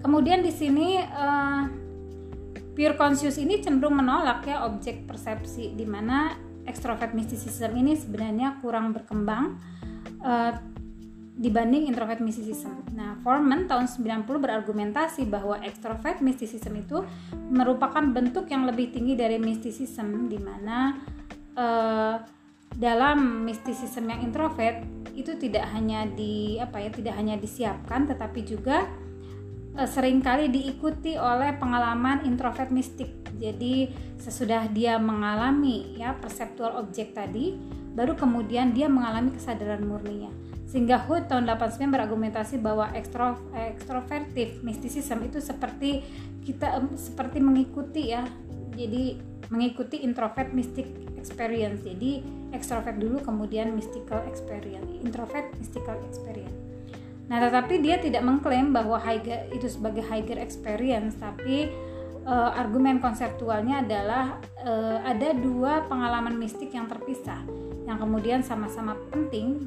Kemudian 0.00 0.40
di 0.40 0.52
sini 0.54 0.98
eh, 0.98 1.62
pure 2.78 2.94
conscious 2.94 3.42
ini 3.42 3.58
cenderung 3.58 3.98
menolak 3.98 4.46
ya 4.46 4.62
objek 4.62 5.02
persepsi 5.10 5.74
di 5.74 5.82
mana 5.82 6.38
extrovert 6.68 7.10
mysticism 7.16 7.74
ini 7.74 7.98
sebenarnya 7.98 8.60
kurang 8.62 8.92
berkembang 8.92 9.58
uh, 10.22 10.52
dibanding 11.38 11.86
introvert 11.86 12.18
mysticism. 12.18 12.82
Nah, 12.98 13.14
Foreman 13.22 13.70
tahun 13.70 13.86
90 13.86 14.26
berargumentasi 14.26 15.30
bahwa 15.30 15.62
extrovert 15.62 16.18
mysticism 16.18 16.74
itu 16.74 17.06
merupakan 17.54 18.02
bentuk 18.02 18.50
yang 18.50 18.66
lebih 18.66 18.90
tinggi 18.90 19.14
dari 19.14 19.38
mysticism 19.38 20.26
di 20.26 20.34
mana 20.42 20.98
uh, 21.54 22.18
dalam 22.74 23.46
mysticism 23.46 24.10
yang 24.10 24.20
introvert 24.26 24.82
itu 25.14 25.38
tidak 25.38 25.70
hanya 25.70 26.10
di 26.10 26.58
apa 26.58 26.82
ya, 26.82 26.90
tidak 26.90 27.14
hanya 27.14 27.38
disiapkan 27.38 28.10
tetapi 28.10 28.42
juga 28.42 28.90
uh, 29.78 29.86
sering 29.86 30.18
kali 30.18 30.50
diikuti 30.50 31.14
oleh 31.14 31.54
pengalaman 31.54 32.26
introvert 32.26 32.74
mistik. 32.74 33.14
Jadi, 33.38 33.86
sesudah 34.18 34.66
dia 34.74 34.98
mengalami 34.98 35.94
ya 35.94 36.18
perseptual 36.18 36.82
objek 36.82 37.14
tadi, 37.14 37.54
baru 37.94 38.18
kemudian 38.18 38.74
dia 38.74 38.90
mengalami 38.90 39.30
kesadaran 39.30 39.86
murninya 39.86 40.47
sehingga 40.68 41.00
Hood 41.00 41.32
tahun 41.32 41.48
89 41.48 41.80
berargumentasi 41.88 42.60
bahwa 42.60 42.92
ekstro, 42.92 43.40
ekstrovertif 43.56 44.60
mysticism 44.60 45.24
itu 45.24 45.40
seperti 45.40 46.04
kita 46.44 46.84
seperti 46.92 47.40
mengikuti 47.40 48.12
ya. 48.12 48.28
Jadi 48.76 49.16
mengikuti 49.48 50.04
introvert 50.04 50.52
mystic 50.52 50.84
experience. 51.16 51.80
Jadi 51.80 52.20
ekstrovert 52.52 53.00
dulu 53.00 53.24
kemudian 53.24 53.72
mystical 53.72 54.20
experience. 54.28 54.92
Introvert 55.00 55.48
mystical 55.56 55.96
experience. 56.04 56.52
Nah 57.32 57.40
tetapi 57.40 57.80
dia 57.80 57.96
tidak 57.96 58.20
mengklaim 58.28 58.68
bahwa 58.68 59.00
Heidegger 59.00 59.48
itu 59.56 59.72
sebagai 59.72 60.04
Heidegger 60.04 60.36
experience. 60.36 61.16
Tapi 61.16 61.72
uh, 62.28 62.52
argumen 62.52 63.00
konseptualnya 63.00 63.80
adalah 63.80 64.36
uh, 64.68 65.00
ada 65.00 65.32
dua 65.32 65.88
pengalaman 65.88 66.36
mistik 66.36 66.76
yang 66.76 66.84
terpisah 66.92 67.40
yang 67.88 67.96
kemudian 67.96 68.44
sama-sama 68.44 68.92
penting 69.08 69.64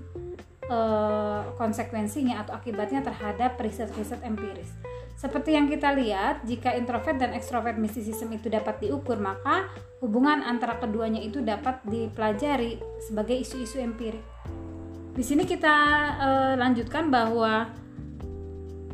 Eh, 0.72 1.42
konsekuensinya 1.60 2.48
atau 2.48 2.56
akibatnya 2.56 3.04
terhadap 3.04 3.60
riset-riset 3.60 4.24
empiris. 4.24 4.72
Seperti 5.20 5.52
yang 5.52 5.68
kita 5.68 5.92
lihat, 5.92 6.48
jika 6.48 6.72
introvert 6.72 7.20
dan 7.20 7.36
extrovert 7.36 7.76
mysticism 7.76 8.32
itu 8.32 8.48
dapat 8.48 8.80
diukur, 8.80 9.20
maka 9.20 9.68
hubungan 10.00 10.40
antara 10.40 10.80
keduanya 10.80 11.20
itu 11.20 11.44
dapat 11.44 11.84
dipelajari 11.84 12.80
sebagai 13.04 13.36
isu-isu 13.44 13.84
empirik. 13.84 14.24
Di 15.12 15.20
sini 15.20 15.44
kita 15.44 15.76
uh, 16.16 16.54
lanjutkan 16.56 17.12
bahwa 17.12 17.68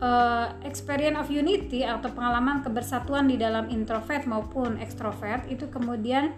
uh, 0.01 0.47
experience 0.65 1.21
of 1.21 1.29
unity 1.29 1.85
atau 1.85 2.09
pengalaman 2.09 2.65
kebersatuan 2.65 3.29
di 3.29 3.37
dalam 3.37 3.69
introvert 3.69 4.25
maupun 4.25 4.81
extrovert 4.81 5.45
itu 5.45 5.69
kemudian 5.69 6.33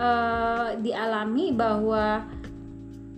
uh, 0.00 0.72
dialami 0.80 1.52
bahwa 1.52 2.24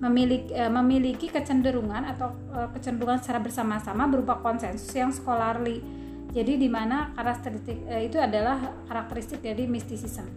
memiliki, 0.00 0.52
uh, 0.52 0.68
memiliki 0.68 1.26
kecenderungan 1.32 2.04
atau 2.04 2.32
uh, 2.52 2.68
kecenderungan 2.72 3.20
secara 3.20 3.40
bersama-sama 3.40 4.04
berupa 4.08 4.40
konsensus 4.40 4.92
yang 4.92 5.12
scholarly. 5.12 5.80
Jadi 6.36 6.60
di 6.60 6.68
mana 6.68 7.16
karakteristik 7.16 7.88
uh, 7.88 8.02
itu 8.02 8.20
adalah 8.20 8.84
karakteristik 8.88 9.40
dari 9.40 9.64
mysticism. 9.64 10.28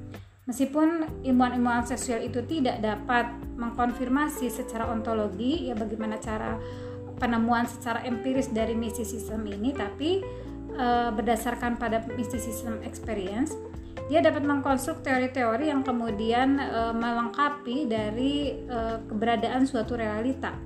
Meskipun 0.48 1.22
ilmuwan-ilmuwan 1.22 1.86
seksual 1.86 2.25
itu 2.25 2.42
tidak 2.48 2.82
dapat 2.82 3.30
mengkonfirmasi 3.60 4.50
secara 4.50 4.89
ontologi 4.89 5.70
ya 5.70 5.78
bagaimana 5.78 6.18
cara 6.18 6.58
penemuan 7.22 7.70
secara 7.70 8.01
empiris 8.08 8.50
dari 8.50 8.74
mysticism 8.74 9.46
ini, 9.46 9.75
tapi 9.75 10.24
uh, 10.74 11.12
berdasarkan 11.13 11.78
pada 11.78 12.01
mysticism 12.16 12.82
experience 12.82 13.54
dia 14.10 14.25
dapat 14.25 14.42
mengkonstruk 14.42 15.06
teori-teori 15.06 15.70
yang 15.70 15.86
kemudian 15.86 16.58
e, 16.58 16.82
melengkapi 16.98 17.86
dari 17.86 18.58
e, 18.66 18.80
keberadaan 19.06 19.70
suatu 19.70 19.94
realita. 19.94 20.58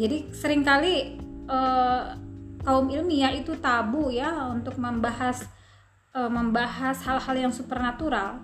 Jadi 0.00 0.32
sering 0.32 0.64
kali 0.64 1.20
e, 1.44 1.58
kaum 2.64 2.88
ilmiah 2.88 3.36
itu 3.36 3.52
tabu 3.60 4.08
ya 4.08 4.48
untuk 4.48 4.80
membahas 4.80 5.44
e, 6.16 6.20
membahas 6.32 6.96
hal-hal 7.04 7.36
yang 7.36 7.52
supernatural. 7.52 8.40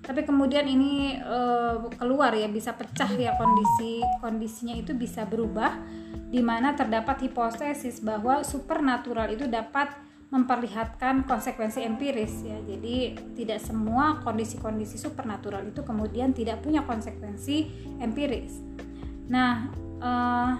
Tapi 0.00 0.24
kemudian 0.24 0.64
ini 0.64 1.20
e, 1.20 1.38
keluar 2.00 2.32
ya 2.32 2.48
bisa 2.48 2.72
pecah 2.72 3.12
ya 3.12 3.36
kondisi 3.36 4.00
kondisinya 4.24 4.72
itu 4.72 4.96
bisa 4.96 5.28
berubah 5.28 5.76
di 6.32 6.40
mana 6.40 6.72
terdapat 6.72 7.28
hipotesis 7.28 8.00
bahwa 8.00 8.40
supernatural 8.40 9.28
itu 9.28 9.44
dapat 9.44 9.92
memperlihatkan 10.32 11.28
konsekuensi 11.28 11.84
empiris 11.84 12.44
ya. 12.44 12.58
Jadi 12.64 13.18
tidak 13.36 13.60
semua 13.60 14.20
kondisi-kondisi 14.24 14.96
supernatural 14.96 15.68
itu 15.68 15.84
kemudian 15.84 16.32
tidak 16.32 16.64
punya 16.64 16.82
konsekuensi 16.84 17.70
empiris. 18.00 18.60
Nah, 19.28 19.68
eh, 20.00 20.52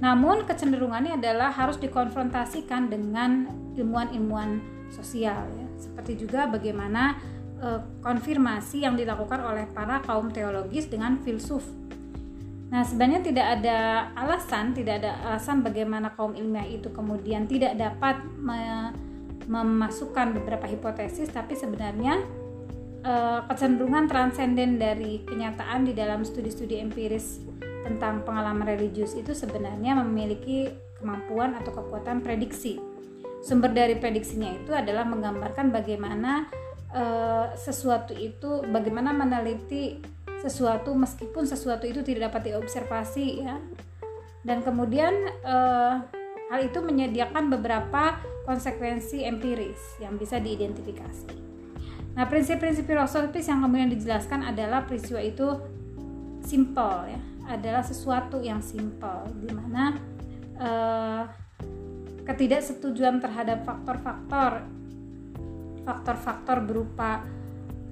namun 0.00 0.44
kecenderungannya 0.44 1.16
adalah 1.16 1.52
harus 1.52 1.80
dikonfrontasikan 1.80 2.92
dengan 2.92 3.48
ilmuwan-ilmuwan 3.76 4.60
sosial 4.92 5.48
ya. 5.56 5.66
Seperti 5.80 6.20
juga 6.20 6.48
bagaimana 6.48 7.16
eh, 7.60 7.80
konfirmasi 8.04 8.84
yang 8.84 8.96
dilakukan 8.96 9.40
oleh 9.40 9.64
para 9.72 10.04
kaum 10.04 10.28
teologis 10.28 10.88
dengan 10.88 11.20
filsuf 11.24 11.64
Nah, 12.66 12.82
sebenarnya 12.82 13.22
tidak 13.22 13.46
ada 13.60 14.10
alasan, 14.18 14.74
tidak 14.74 14.98
ada 15.02 15.14
alasan 15.22 15.62
bagaimana 15.62 16.10
kaum 16.18 16.34
ilmiah 16.34 16.66
itu 16.66 16.90
kemudian 16.90 17.46
tidak 17.46 17.78
dapat 17.78 18.18
me 18.38 18.90
memasukkan 19.46 20.34
beberapa 20.34 20.66
hipotesis, 20.66 21.30
tapi 21.30 21.54
sebenarnya 21.54 22.18
e, 23.06 23.14
kecenderungan 23.46 24.10
transenden 24.10 24.74
dari 24.74 25.22
kenyataan 25.22 25.86
di 25.86 25.94
dalam 25.94 26.26
studi-studi 26.26 26.82
empiris 26.82 27.46
tentang 27.86 28.26
pengalaman 28.26 28.66
religius 28.66 29.14
itu 29.14 29.30
sebenarnya 29.38 30.02
memiliki 30.02 30.74
kemampuan 30.98 31.54
atau 31.54 31.70
kekuatan 31.78 32.26
prediksi. 32.26 32.82
Sumber 33.46 33.70
dari 33.70 33.94
prediksinya 33.94 34.50
itu 34.50 34.74
adalah 34.74 35.06
menggambarkan 35.06 35.70
bagaimana 35.70 36.50
e, 36.90 37.02
sesuatu 37.54 38.18
itu, 38.18 38.66
bagaimana 38.66 39.14
meneliti 39.14 40.02
sesuatu 40.44 40.92
meskipun 40.92 41.48
sesuatu 41.48 41.88
itu 41.88 42.04
tidak 42.04 42.32
dapat 42.32 42.52
diobservasi 42.52 43.26
ya 43.44 43.56
dan 44.46 44.62
kemudian 44.62 45.12
uh, 45.42 46.06
hal 46.52 46.60
itu 46.62 46.78
menyediakan 46.78 47.50
beberapa 47.50 48.22
konsekuensi 48.46 49.26
empiris 49.26 49.98
yang 49.98 50.14
bisa 50.14 50.38
diidentifikasi. 50.38 51.34
Nah, 52.14 52.24
prinsip-prinsip 52.30 52.86
filosofis 52.86 53.50
yang 53.50 53.60
kemudian 53.60 53.90
dijelaskan 53.90 54.46
adalah 54.46 54.86
peristiwa 54.86 55.20
itu 55.20 55.58
simple 56.46 57.10
ya, 57.10 57.20
adalah 57.50 57.82
sesuatu 57.82 58.38
yang 58.38 58.62
simple 58.62 59.26
di 59.42 59.50
mana 59.50 59.98
uh, 60.62 61.22
ketidaksetujuan 62.22 63.18
terhadap 63.18 63.66
faktor-faktor 63.66 64.62
faktor-faktor 65.86 66.66
berupa 66.66 67.22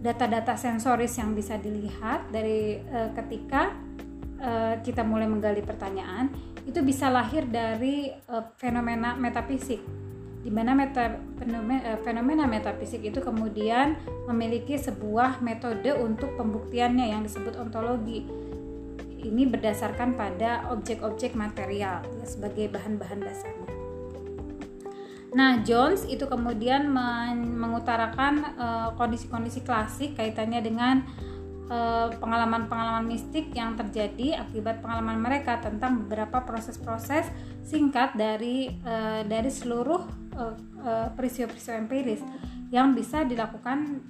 data-data 0.05 0.53
sensoris 0.61 1.17
yang 1.17 1.33
bisa 1.33 1.57
dilihat 1.57 2.29
dari 2.29 2.77
uh, 2.93 3.09
ketika 3.17 3.73
uh, 4.37 4.77
kita 4.85 5.01
mulai 5.01 5.25
menggali 5.25 5.65
pertanyaan 5.65 6.29
itu 6.69 6.85
bisa 6.85 7.09
lahir 7.09 7.49
dari 7.49 8.13
uh, 8.29 8.45
fenomena 8.61 9.17
metafisik 9.17 9.81
di 10.45 10.53
mana 10.53 10.77
meta, 10.77 11.17
fenomena, 12.05 12.45
metafisik 12.45 13.01
itu 13.01 13.17
kemudian 13.25 13.97
memiliki 14.29 14.77
sebuah 14.77 15.41
metode 15.41 15.89
untuk 15.97 16.37
pembuktiannya 16.37 17.17
yang 17.17 17.25
disebut 17.25 17.57
ontologi 17.57 18.29
ini 19.25 19.49
berdasarkan 19.49 20.21
pada 20.21 20.69
objek-objek 20.69 21.33
material 21.33 22.05
ya, 22.05 22.27
sebagai 22.29 22.69
bahan-bahan 22.69 23.25
dasarnya. 23.25 23.84
Nah, 25.35 25.67
Jones 25.67 26.07
itu 26.07 26.31
kemudian 26.31 26.87
men 26.87 27.59
mengutarakan 27.59 28.55
eh, 28.55 28.89
kondisi-kondisi 28.95 29.61
uh, 29.61 29.67
klasik 29.67 30.15
kaitannya 30.15 30.63
dengan 30.63 31.03
eh, 31.67 32.09
pengalaman-pengalaman 32.23 33.03
uh, 33.03 33.11
mistik 33.11 33.51
yang 33.51 33.75
terjadi 33.75 34.39
akibat 34.47 34.79
pengalaman 34.79 35.19
mereka 35.19 35.59
tentang 35.59 36.07
beberapa 36.07 36.47
proses-proses 36.47 37.27
singkat 37.67 38.15
dari 38.15 38.71
uh, 38.87 39.27
dari 39.27 39.51
seluruh 39.51 40.23
peristiwa-peristiwa 41.15 41.79
empiris 41.79 42.19
yang 42.75 42.91
bisa 42.91 43.23
dilakukan 43.23 44.03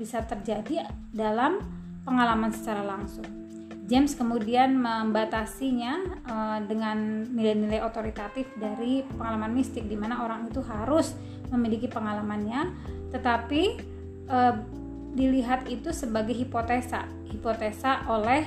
bisa 0.00 0.24
terjadi 0.24 0.88
dalam 1.12 1.60
pengalaman 2.00 2.48
secara 2.48 2.80
langsung. 2.80 3.45
James 3.86 4.18
kemudian 4.18 4.74
membatasinya 4.74 5.94
uh, 6.26 6.58
dengan 6.66 7.22
nilai-nilai 7.22 7.86
otoritatif 7.86 8.50
dari 8.58 9.06
pengalaman 9.14 9.54
mistik 9.54 9.86
di 9.86 9.94
mana 9.94 10.26
orang 10.26 10.50
itu 10.50 10.58
harus 10.66 11.14
memiliki 11.54 11.86
pengalamannya. 11.86 12.74
Tetapi 13.14 13.62
uh, 14.26 14.54
dilihat 15.14 15.70
itu 15.70 15.94
sebagai 15.94 16.34
hipotesa. 16.34 17.06
Hipotesa 17.30 18.10
oleh 18.10 18.42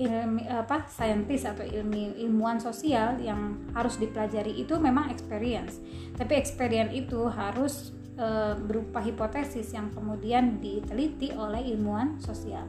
ilmi 0.00 0.48
apa 0.50 0.88
saintis 0.90 1.46
atau 1.46 1.62
ilmi 1.62 2.18
ilmuwan 2.18 2.58
sosial 2.58 3.22
yang 3.22 3.70
harus 3.76 4.02
dipelajari 4.02 4.58
itu 4.58 4.74
memang 4.82 5.14
experience. 5.14 5.78
Tapi 6.16 6.40
experience 6.40 6.92
itu 6.96 7.28
harus 7.28 7.92
e, 8.16 8.56
berupa 8.64 9.04
hipotesis 9.04 9.76
yang 9.76 9.92
kemudian 9.92 10.56
diteliti 10.56 11.36
oleh 11.36 11.60
ilmuwan 11.76 12.16
sosial 12.16 12.64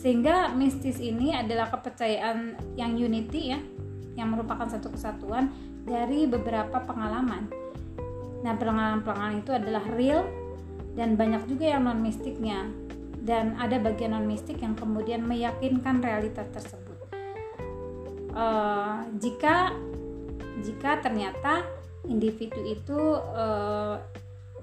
sehingga 0.00 0.56
mistis 0.56 0.96
ini 0.96 1.36
adalah 1.36 1.68
kepercayaan 1.68 2.56
yang 2.80 2.96
unity 2.96 3.52
ya 3.52 3.60
yang 4.16 4.32
merupakan 4.32 4.64
satu 4.64 4.88
kesatuan 4.96 5.52
dari 5.84 6.24
beberapa 6.24 6.80
pengalaman. 6.88 7.52
Nah 8.40 8.56
pengalaman-pengalaman 8.56 9.44
itu 9.44 9.52
adalah 9.52 9.84
real 9.92 10.24
dan 10.96 11.20
banyak 11.20 11.44
juga 11.44 11.76
yang 11.76 11.84
non 11.84 12.00
mistiknya 12.00 12.64
dan 13.20 13.52
ada 13.60 13.76
bagian 13.76 14.16
non 14.16 14.24
mistik 14.24 14.64
yang 14.64 14.72
kemudian 14.72 15.20
meyakinkan 15.20 16.00
realitas 16.00 16.48
tersebut. 16.48 16.96
Uh, 18.32 19.04
jika 19.20 19.76
jika 20.64 21.04
ternyata 21.04 21.60
individu 22.08 22.56
itu 22.64 22.98
uh, 23.36 24.00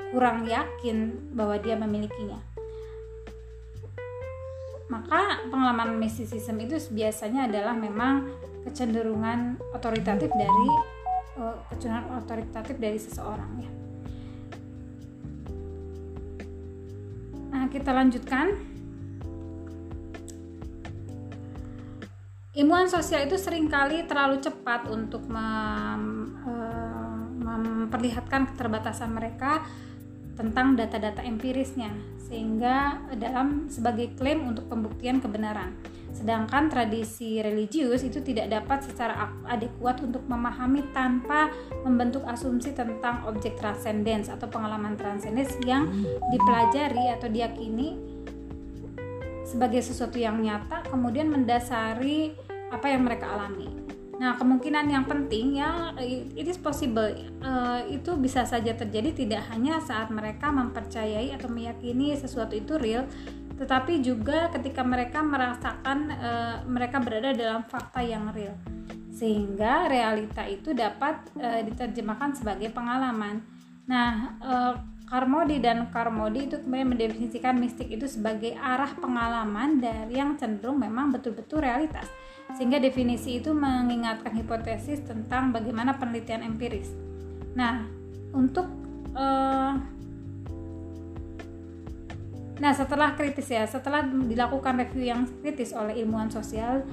kurang 0.09 0.49
yakin 0.49 1.29
bahwa 1.37 1.61
dia 1.61 1.77
memilikinya 1.77 2.46
maka 4.87 5.43
pengalaman 5.51 5.99
mistisism 5.99 6.55
itu 6.63 6.79
biasanya 6.95 7.51
adalah 7.51 7.75
memang 7.75 8.23
kecenderungan 8.63 9.59
otoritatif 9.75 10.31
dari 10.31 10.67
uh, 11.39 11.59
kecenderungan 11.71 12.23
otoritatif 12.23 12.75
dari 12.79 12.99
seseorang 12.99 13.51
ya. 13.59 13.71
Nah, 17.51 17.65
kita 17.71 17.91
lanjutkan. 17.91 18.47
Ilmuwan 22.57 22.89
sosial 22.89 23.29
itu 23.29 23.37
sering 23.37 23.69
kali 23.69 24.09
terlalu 24.09 24.41
cepat 24.41 24.89
untuk 24.89 25.29
mem, 25.29 26.33
uh, 26.41 27.21
memperlihatkan 27.37 28.49
keterbatasan 28.49 29.13
mereka 29.13 29.61
tentang 30.37 30.77
data-data 30.77 31.25
empirisnya 31.25 31.89
sehingga 32.29 33.01
dalam 33.17 33.67
sebagai 33.67 34.13
klaim 34.13 34.45
untuk 34.45 34.69
pembuktian 34.69 35.17
kebenaran. 35.17 35.73
Sedangkan 36.13 36.69
tradisi 36.69 37.37
religius 37.41 38.01
itu 38.01 38.21
tidak 38.25 38.49
dapat 38.49 38.85
secara 38.85 39.29
adekuat 39.45 40.01
untuk 40.01 40.25
memahami 40.25 40.81
tanpa 40.89 41.49
membentuk 41.85 42.25
asumsi 42.25 42.73
tentang 42.73 43.21
objek 43.29 43.53
transcendence 43.57 44.29
atau 44.29 44.49
pengalaman 44.49 44.97
transcendence 44.97 45.53
yang 45.65 45.85
dipelajari 46.33 47.13
atau 47.13 47.29
diyakini 47.29 48.17
sebagai 49.47 49.79
sesuatu 49.79 50.19
yang 50.19 50.41
nyata 50.43 50.83
kemudian 50.91 51.31
mendasari 51.31 52.35
apa 52.67 52.91
yang 52.91 53.07
mereka 53.07 53.31
alami. 53.31 53.86
Nah, 54.17 54.33
kemungkinan 54.33 54.89
yang 54.89 55.05
penting 55.05 55.61
ya 55.61 55.93
it 56.01 56.49
is 56.49 56.57
possible 56.57 57.05
uh, 57.45 57.85
itu 57.85 58.17
bisa 58.17 58.49
saja 58.49 58.73
terjadi 58.73 59.13
tidak 59.13 59.45
hanya 59.53 59.77
saat 59.77 60.09
mereka 60.09 60.49
mempercayai 60.49 61.37
atau 61.37 61.45
meyakini 61.45 62.17
sesuatu 62.17 62.57
itu 62.57 62.81
real, 62.81 63.05
tetapi 63.61 64.01
juga 64.01 64.49
ketika 64.49 64.81
mereka 64.81 65.21
merasakan 65.21 66.09
uh, 66.17 66.55
mereka 66.65 66.97
berada 66.97 67.29
dalam 67.29 67.61
fakta 67.69 68.01
yang 68.01 68.33
real. 68.33 68.57
Sehingga 69.13 69.85
realita 69.85 70.49
itu 70.49 70.73
dapat 70.73 71.21
uh, 71.37 71.61
diterjemahkan 71.61 72.41
sebagai 72.41 72.73
pengalaman. 72.73 73.45
Nah, 73.85 74.33
uh, 74.41 74.96
Karmodi 75.07 75.63
dan 75.63 75.87
Karmodi 75.87 76.51
itu 76.51 76.59
kemudian 76.59 76.91
mendefinisikan 76.91 77.55
mistik 77.55 77.87
itu 77.87 78.11
sebagai 78.11 78.59
arah 78.59 78.91
pengalaman 78.91 79.79
dari 79.79 80.19
yang 80.19 80.35
cenderung 80.35 80.83
memang 80.83 81.15
betul-betul 81.15 81.63
realitas 81.63 82.11
sehingga 82.59 82.79
definisi 82.79 83.39
itu 83.39 83.55
mengingatkan 83.55 84.35
hipotesis 84.35 85.03
tentang 85.07 85.55
bagaimana 85.55 85.95
penelitian 85.95 86.43
empiris. 86.43 86.91
Nah, 87.55 87.87
untuk 88.35 88.67
uh, 89.15 89.73
nah 92.59 92.73
setelah 92.75 93.15
kritis 93.15 93.47
ya, 93.47 93.63
setelah 93.63 94.03
dilakukan 94.03 94.75
review 94.75 95.07
yang 95.07 95.23
kritis 95.43 95.71
oleh 95.71 96.03
ilmuwan 96.03 96.31
sosial, 96.31 96.83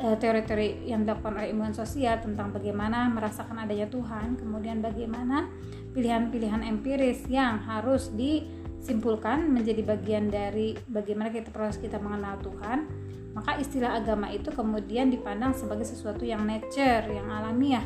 uh, 0.00 0.16
teori-teori 0.16 0.88
yang 0.88 1.04
dilakukan 1.04 1.40
oleh 1.40 1.52
ilmuwan 1.52 1.76
sosial 1.76 2.20
tentang 2.20 2.52
bagaimana 2.52 3.08
merasakan 3.12 3.64
adanya 3.64 3.88
Tuhan, 3.88 4.36
kemudian 4.40 4.80
bagaimana 4.80 5.48
pilihan-pilihan 5.96 6.60
empiris 6.60 7.24
yang 7.32 7.64
harus 7.64 8.12
disimpulkan 8.12 9.48
menjadi 9.48 9.80
bagian 9.80 10.28
dari 10.28 10.76
bagaimana 10.84 11.32
kita 11.32 11.48
proses 11.48 11.80
kita 11.80 11.96
mengenal 11.96 12.36
Tuhan. 12.44 12.84
Maka 13.32 13.56
istilah 13.56 13.96
agama 13.96 14.28
itu 14.28 14.52
kemudian 14.52 15.08
dipandang 15.08 15.56
sebagai 15.56 15.88
sesuatu 15.88 16.24
yang 16.24 16.44
nature, 16.44 17.04
yang 17.08 17.28
alamiah 17.32 17.84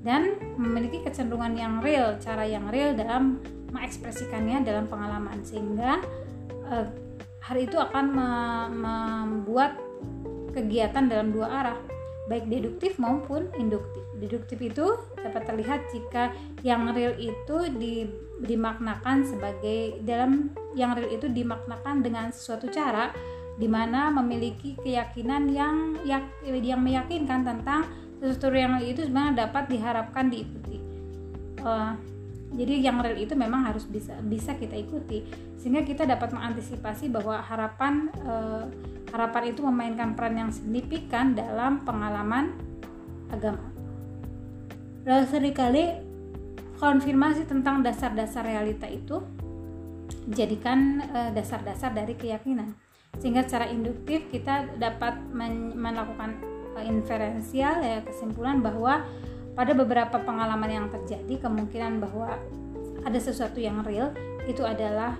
dan 0.00 0.36
memiliki 0.56 1.04
kecenderungan 1.04 1.52
yang 1.56 1.74
real, 1.84 2.16
cara 2.16 2.48
yang 2.48 2.68
real 2.72 2.96
dalam 2.96 3.40
mengekspresikannya 3.72 4.64
dalam 4.64 4.88
pengalaman. 4.88 5.44
Sehingga 5.44 6.00
uh, 6.64 6.86
hari 7.44 7.68
itu 7.68 7.76
akan 7.76 8.04
membuat 8.72 9.76
kegiatan 10.56 11.08
dalam 11.08 11.28
dua 11.32 11.48
arah, 11.48 11.78
baik 12.30 12.46
deduktif 12.46 12.94
maupun 13.02 13.50
induktif. 13.58 14.06
Deduktif 14.22 14.62
itu 14.62 14.86
dapat 15.18 15.50
terlihat 15.50 15.90
jika 15.90 16.30
yang 16.62 16.94
real 16.94 17.18
itu 17.18 17.66
di, 17.74 18.06
dimaknakan 18.46 19.26
sebagai 19.26 19.98
dalam 20.06 20.54
yang 20.78 20.94
real 20.94 21.10
itu 21.10 21.26
dimaknakan 21.26 22.06
dengan 22.06 22.30
suatu 22.30 22.70
cara 22.70 23.10
di 23.58 23.66
mana 23.66 24.14
memiliki 24.14 24.78
keyakinan 24.78 25.50
yang 25.50 25.98
yang 26.06 26.80
meyakinkan 26.80 27.42
tentang 27.42 27.90
sesuatu 28.22 28.54
yang 28.54 28.78
itu 28.78 29.02
sebenarnya 29.04 29.50
dapat 29.50 29.66
diharapkan 29.66 30.30
diikuti. 30.30 30.78
Uh, 31.60 31.92
jadi 32.50 32.90
yang 32.90 32.98
real 32.98 33.14
itu 33.14 33.38
memang 33.38 33.62
harus 33.62 33.86
bisa 33.86 34.18
bisa 34.26 34.58
kita 34.58 34.74
ikuti 34.74 35.22
sehingga 35.54 35.86
kita 35.86 36.02
dapat 36.02 36.34
mengantisipasi 36.34 37.06
bahwa 37.06 37.38
harapan 37.38 38.10
uh, 38.26 38.66
harapan 39.14 39.54
itu 39.54 39.60
memainkan 39.62 40.18
peran 40.18 40.34
yang 40.34 40.50
signifikan 40.50 41.34
dalam 41.34 41.86
pengalaman 41.86 42.58
agama. 43.30 43.70
Lalu 45.06 45.24
sering 45.30 45.54
kali 45.54 45.84
konfirmasi 46.82 47.46
tentang 47.46 47.86
dasar-dasar 47.86 48.42
realita 48.42 48.90
itu 48.90 49.22
jadikan 50.26 51.06
uh, 51.14 51.30
dasar-dasar 51.30 51.94
dari 51.94 52.18
keyakinan 52.18 52.74
sehingga 53.18 53.46
secara 53.46 53.70
induktif 53.70 54.26
kita 54.30 54.74
dapat 54.78 55.18
melakukan 55.74 56.38
uh, 56.74 56.82
inferensial 56.82 57.78
ya 57.82 58.02
kesimpulan 58.02 58.58
bahwa 58.58 59.06
pada 59.54 59.72
beberapa 59.74 60.16
pengalaman 60.22 60.70
yang 60.70 60.86
terjadi 60.88 61.46
kemungkinan 61.46 62.00
bahwa 62.00 62.38
ada 63.04 63.18
sesuatu 63.20 63.58
yang 63.58 63.80
real 63.84 64.12
itu 64.48 64.64
adalah 64.64 65.16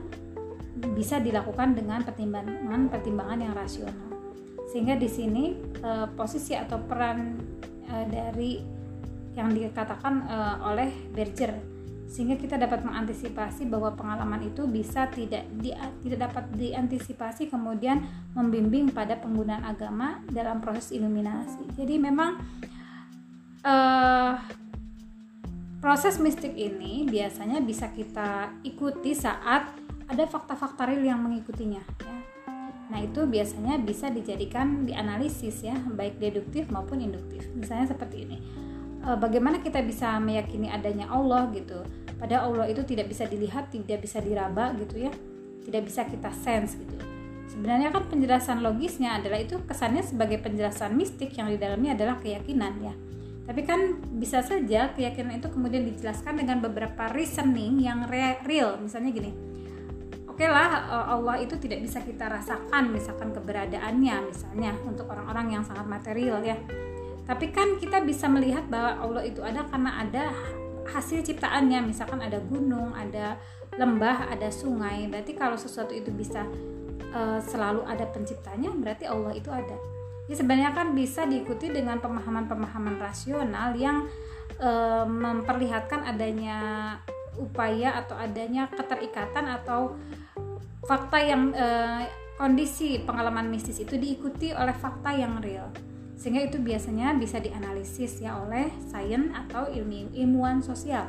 bisa 0.96 1.20
dilakukan 1.20 1.76
dengan 1.76 2.00
pertimbangan-pertimbangan 2.04 3.38
yang 3.40 3.52
rasional 3.52 4.10
sehingga 4.70 4.94
di 4.94 5.10
sini 5.10 5.44
uh, 5.82 6.06
posisi 6.14 6.54
atau 6.54 6.78
peran 6.78 7.36
uh, 7.90 8.06
dari 8.06 8.62
yang 9.34 9.50
dikatakan 9.50 10.26
uh, 10.30 10.56
oleh 10.70 10.90
Berger 11.10 11.58
sehingga 12.10 12.34
kita 12.34 12.58
dapat 12.58 12.82
mengantisipasi 12.82 13.70
bahwa 13.70 13.94
pengalaman 13.94 14.42
itu 14.50 14.66
bisa 14.66 15.06
tidak 15.14 15.46
di, 15.62 15.70
tidak 16.02 16.18
dapat 16.26 16.44
diantisipasi 16.58 17.46
kemudian 17.46 18.02
membimbing 18.34 18.90
pada 18.90 19.14
penggunaan 19.14 19.62
agama 19.62 20.18
dalam 20.26 20.58
proses 20.58 20.90
iluminasi. 20.90 21.70
Jadi 21.78 22.02
memang 22.02 22.42
uh, 23.64 24.34
proses 25.80 26.20
mistik 26.20 26.52
ini 26.56 27.08
biasanya 27.08 27.64
bisa 27.64 27.88
kita 27.92 28.52
ikuti 28.64 29.16
saat 29.16 29.72
ada 30.10 30.24
fakta-fakta 30.26 30.90
real 30.90 31.06
yang 31.06 31.20
mengikutinya. 31.22 31.82
Ya. 32.02 32.16
Nah, 32.90 32.98
itu 33.06 33.22
biasanya 33.22 33.78
bisa 33.78 34.10
dijadikan 34.10 34.82
dianalisis 34.82 35.62
ya, 35.62 35.78
baik 35.78 36.18
deduktif 36.18 36.66
maupun 36.74 36.98
induktif. 36.98 37.46
Misalnya 37.54 37.94
seperti 37.94 38.26
ini. 38.26 38.36
E, 39.00 39.08
bagaimana 39.14 39.62
kita 39.62 39.78
bisa 39.86 40.18
meyakini 40.18 40.66
adanya 40.66 41.06
Allah 41.06 41.46
gitu. 41.54 41.86
Pada 42.18 42.42
Allah 42.42 42.66
itu 42.66 42.82
tidak 42.82 43.06
bisa 43.06 43.30
dilihat, 43.30 43.70
tidak 43.70 44.02
bisa 44.02 44.18
diraba 44.18 44.74
gitu 44.74 45.06
ya. 45.06 45.14
Tidak 45.62 45.82
bisa 45.86 46.02
kita 46.10 46.34
sense 46.34 46.74
gitu. 46.74 46.98
Sebenarnya 47.46 47.94
kan 47.94 48.10
penjelasan 48.10 48.58
logisnya 48.58 49.22
adalah 49.22 49.38
itu 49.38 49.62
kesannya 49.62 50.02
sebagai 50.02 50.42
penjelasan 50.42 50.90
mistik 50.98 51.30
yang 51.38 51.46
di 51.46 51.62
dalamnya 51.62 51.94
adalah 51.94 52.18
keyakinan 52.18 52.74
ya. 52.82 52.94
Tapi 53.50 53.66
kan 53.66 53.98
bisa 54.14 54.46
saja 54.46 54.94
keyakinan 54.94 55.42
itu 55.42 55.50
kemudian 55.50 55.82
dijelaskan 55.82 56.38
dengan 56.38 56.62
beberapa 56.62 57.10
reasoning 57.10 57.82
yang 57.82 58.06
real. 58.46 58.78
Misalnya 58.78 59.10
gini, 59.10 59.34
oke 60.30 60.38
okay 60.38 60.46
lah 60.46 60.86
eh, 60.86 61.06
Allah 61.18 61.42
itu 61.42 61.58
tidak 61.58 61.82
bisa 61.82 61.98
kita 61.98 62.30
rasakan 62.30 62.94
misalkan 62.94 63.34
keberadaannya 63.34 64.22
misalnya 64.22 64.70
untuk 64.86 65.10
orang-orang 65.10 65.58
yang 65.58 65.62
sangat 65.66 65.82
material 65.90 66.38
ya. 66.46 66.54
Tapi 67.26 67.50
kan 67.50 67.74
kita 67.82 68.06
bisa 68.06 68.30
melihat 68.30 68.70
bahwa 68.70 69.02
Allah 69.02 69.22
itu 69.26 69.42
ada 69.42 69.66
karena 69.66 69.98
ada 69.98 70.30
hasil 70.94 71.26
ciptaannya. 71.26 71.90
Misalkan 71.90 72.22
ada 72.22 72.38
gunung 72.38 72.94
ada 72.94 73.34
lembah 73.74 74.30
ada 74.30 74.46
sungai. 74.54 75.10
Berarti 75.10 75.34
kalau 75.34 75.58
sesuatu 75.58 75.90
itu 75.90 76.14
bisa 76.14 76.46
uh, 77.10 77.42
selalu 77.42 77.82
ada 77.82 78.06
penciptanya 78.06 78.70
berarti 78.78 79.10
Allah 79.10 79.34
itu 79.34 79.50
ada 79.50 79.74
ya 80.30 80.34
sebenarnya 80.38 80.70
kan 80.70 80.94
bisa 80.94 81.26
diikuti 81.26 81.74
dengan 81.74 81.98
pemahaman-pemahaman 81.98 83.02
rasional 83.02 83.74
yang 83.74 84.06
uh, 84.62 85.02
memperlihatkan 85.02 86.06
adanya 86.06 86.58
upaya 87.34 87.98
atau 87.98 88.14
adanya 88.14 88.70
keterikatan 88.70 89.50
atau 89.50 89.98
fakta 90.84 91.18
yang 91.22 91.54
eh, 91.54 92.04
kondisi 92.36 93.00
pengalaman 93.04 93.48
mistis 93.48 93.80
itu 93.80 93.96
diikuti 93.96 94.52
oleh 94.52 94.74
fakta 94.76 95.14
yang 95.14 95.38
real 95.40 95.70
sehingga 96.20 96.44
itu 96.44 96.60
biasanya 96.60 97.16
bisa 97.16 97.40
dianalisis 97.40 98.20
ya 98.20 98.36
oleh 98.44 98.68
sains 98.92 99.32
atau 99.32 99.72
ilmu 99.72 100.12
ilmuwan 100.12 100.60
sosial. 100.60 101.08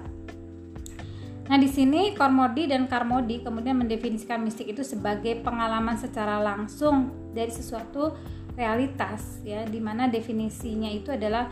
Nah, 1.52 1.60
di 1.60 1.68
sini 1.68 2.16
Kormodi 2.16 2.72
dan 2.72 2.88
Karmodi 2.88 3.44
kemudian 3.44 3.76
mendefinisikan 3.76 4.40
mistik 4.40 4.72
itu 4.72 4.88
sebagai 4.88 5.44
pengalaman 5.44 6.00
secara 6.00 6.40
langsung 6.40 7.12
dari 7.36 7.52
sesuatu 7.52 8.16
realitas 8.56 9.40
ya, 9.46 9.64
di 9.64 9.80
mana 9.80 10.12
definisinya 10.12 10.92
itu 10.92 11.12
adalah 11.14 11.48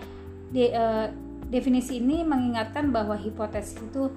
de, 0.52 0.74
uh, 0.74 1.08
definisi 1.50 1.98
ini 1.98 2.22
mengingatkan 2.22 2.94
bahwa 2.94 3.18
hipotesis 3.18 3.80
itu 3.80 4.12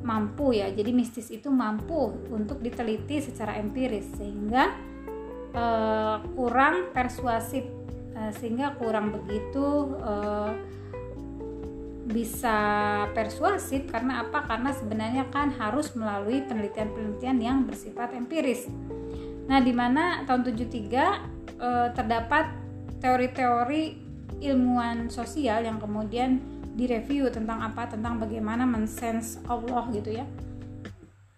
mampu 0.00 0.56
ya. 0.56 0.68
Jadi 0.72 0.90
mistis 0.94 1.28
itu 1.28 1.48
mampu 1.52 2.12
untuk 2.32 2.60
diteliti 2.64 3.20
secara 3.20 3.56
empiris 3.60 4.08
sehingga 4.16 4.72
uh, 5.52 6.16
kurang 6.34 6.94
persuasif 6.94 7.64
uh, 8.16 8.32
sehingga 8.40 8.76
kurang 8.80 9.12
begitu 9.12 9.96
uh, 10.00 10.52
bisa 12.10 12.58
persuasif. 13.12 13.86
Karena 13.90 14.24
apa? 14.26 14.46
Karena 14.48 14.70
sebenarnya 14.74 15.24
kan 15.30 15.52
harus 15.54 15.92
melalui 15.94 16.42
penelitian-penelitian 16.48 17.38
yang 17.38 17.58
bersifat 17.68 18.16
empiris. 18.16 18.66
Nah 19.50 19.58
di 19.58 19.74
mana 19.74 20.22
tahun 20.26 20.46
73 20.46 21.39
uh, 21.60 21.92
terdapat 21.92 22.50
teori-teori 23.04 24.10
ilmuwan 24.40 25.12
sosial 25.12 25.62
yang 25.62 25.76
kemudian 25.76 26.40
direview 26.74 27.28
tentang 27.28 27.60
apa? 27.60 27.86
Tentang 27.92 28.16
bagaimana 28.16 28.64
mensense 28.64 29.38
Allah 29.46 29.84
gitu 29.92 30.16
ya. 30.16 30.24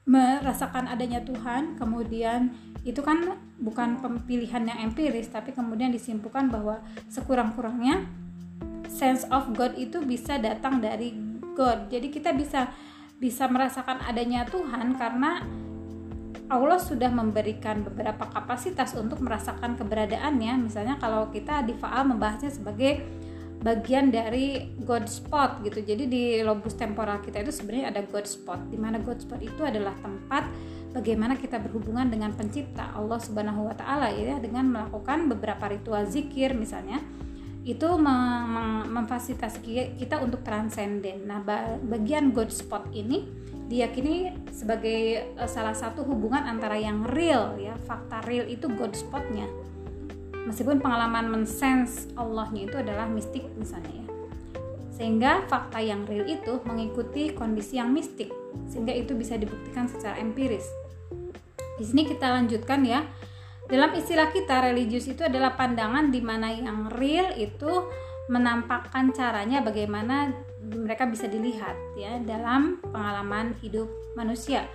Merasakan 0.06 0.90
adanya 0.90 1.22
Tuhan 1.22 1.78
kemudian 1.78 2.54
itu 2.82 2.98
kan 2.98 3.38
bukan 3.62 4.02
pilihan 4.26 4.66
yang 4.66 4.90
empiris 4.90 5.30
tapi 5.30 5.54
kemudian 5.54 5.94
disimpulkan 5.94 6.50
bahwa 6.50 6.82
sekurang-kurangnya 7.06 8.11
sense 8.90 9.22
of 9.30 9.54
God 9.54 9.78
itu 9.78 10.02
bisa 10.02 10.38
datang 10.42 10.82
dari 10.82 11.14
God. 11.54 11.90
Jadi 11.90 12.11
kita 12.11 12.35
bisa 12.35 12.74
bisa 13.22 13.46
merasakan 13.46 14.02
adanya 14.02 14.42
Tuhan 14.42 14.98
karena 14.98 15.46
Allah 16.50 16.78
sudah 16.81 17.09
memberikan 17.09 17.87
beberapa 17.87 18.28
kapasitas 18.28 18.92
untuk 18.98 19.22
merasakan 19.22 19.78
keberadaannya 19.78 20.68
misalnya 20.68 20.98
kalau 20.98 21.31
kita 21.31 21.62
di 21.62 21.72
Faal 21.78 22.09
membahasnya 22.09 22.50
sebagai 22.50 23.02
bagian 23.62 24.11
dari 24.11 24.74
God 24.83 25.07
spot 25.07 25.62
gitu. 25.62 25.81
Jadi 25.81 26.11
di 26.11 26.24
lobus 26.42 26.74
temporal 26.74 27.22
kita 27.22 27.40
itu 27.46 27.55
sebenarnya 27.55 27.94
ada 27.94 28.02
God 28.02 28.26
spot. 28.26 28.61
Di 28.68 28.76
mana 28.76 28.98
God 28.98 29.22
spot 29.22 29.38
itu 29.38 29.62
adalah 29.62 29.94
tempat 30.02 30.50
bagaimana 30.92 31.38
kita 31.38 31.62
berhubungan 31.62 32.11
dengan 32.11 32.35
pencipta 32.35 32.90
Allah 32.92 33.22
Subhanahu 33.22 33.70
wa 33.70 33.74
taala 33.78 34.12
ya 34.12 34.37
dengan 34.42 34.68
melakukan 34.68 35.31
beberapa 35.31 35.70
ritual 35.70 36.05
zikir 36.11 36.52
misalnya. 36.59 37.00
Itu 37.62 37.94
mem 37.94 38.90
memfasilitasi 38.90 39.59
kita 39.96 40.18
untuk 40.18 40.42
transenden. 40.42 41.25
Nah, 41.31 41.40
bagian 41.87 42.35
God 42.35 42.51
spot 42.51 42.90
ini 42.90 43.25
diyakini 43.72 44.37
sebagai 44.53 45.33
uh, 45.40 45.48
salah 45.48 45.72
satu 45.72 46.05
hubungan 46.05 46.44
antara 46.44 46.77
yang 46.77 47.09
real 47.09 47.57
ya, 47.57 47.72
fakta 47.88 48.20
real 48.29 48.44
itu 48.44 48.68
God 48.68 48.92
spotnya. 48.92 49.48
Meskipun 50.42 50.83
pengalaman 50.83 51.31
mensense 51.31 52.11
Allahnya 52.18 52.66
itu 52.66 52.77
adalah 52.77 53.07
mistik 53.07 53.46
misalnya 53.55 53.94
ya. 53.94 54.07
Sehingga 54.92 55.33
fakta 55.48 55.81
yang 55.81 56.05
real 56.05 56.27
itu 56.29 56.61
mengikuti 56.68 57.33
kondisi 57.33 57.79
yang 57.81 57.94
mistik 57.94 58.29
sehingga 58.68 58.92
itu 58.92 59.16
bisa 59.16 59.40
dibuktikan 59.40 59.88
secara 59.88 60.20
empiris. 60.20 60.68
Di 61.81 61.85
sini 61.88 62.05
kita 62.05 62.29
lanjutkan 62.29 62.85
ya 62.85 63.09
dalam 63.70 63.94
istilah 63.94 64.35
kita 64.35 64.68
religius 64.70 65.07
itu 65.07 65.22
adalah 65.22 65.55
pandangan 65.55 66.11
di 66.11 66.18
mana 66.18 66.51
yang 66.51 66.90
real 66.90 67.31
itu 67.38 67.87
menampakkan 68.31 69.11
caranya 69.11 69.62
bagaimana 69.62 70.31
mereka 70.62 71.07
bisa 71.11 71.27
dilihat 71.27 71.75
ya 71.98 72.22
dalam 72.22 72.79
pengalaman 72.83 73.55
hidup 73.62 73.90
manusia. 74.14 74.66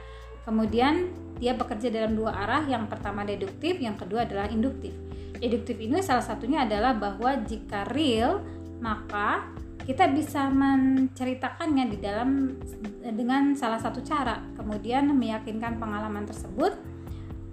Kemudian 0.44 1.12
dia 1.40 1.56
bekerja 1.56 1.92
dalam 1.92 2.16
dua 2.16 2.32
arah, 2.32 2.64
yang 2.66 2.88
pertama 2.88 3.28
deduktif, 3.28 3.80
yang 3.84 4.00
kedua 4.00 4.24
adalah 4.24 4.48
induktif. 4.48 4.96
Deduktif 5.38 5.78
ini 5.78 6.00
salah 6.02 6.24
satunya 6.24 6.64
adalah 6.64 6.96
bahwa 6.96 7.36
jika 7.44 7.84
real 7.92 8.42
maka 8.80 9.52
kita 9.88 10.12
bisa 10.12 10.52
menceritakannya 10.52 11.86
di 11.88 11.98
dalam 12.00 12.60
dengan 13.04 13.56
salah 13.56 13.80
satu 13.80 14.04
cara. 14.04 14.44
Kemudian 14.56 15.08
meyakinkan 15.16 15.80
pengalaman 15.80 16.28
tersebut 16.28 16.76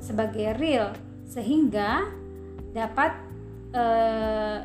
sebagai 0.02 0.58
real 0.58 0.90
sehingga 1.28 2.08
dapat 2.74 3.12
eh, 3.74 4.60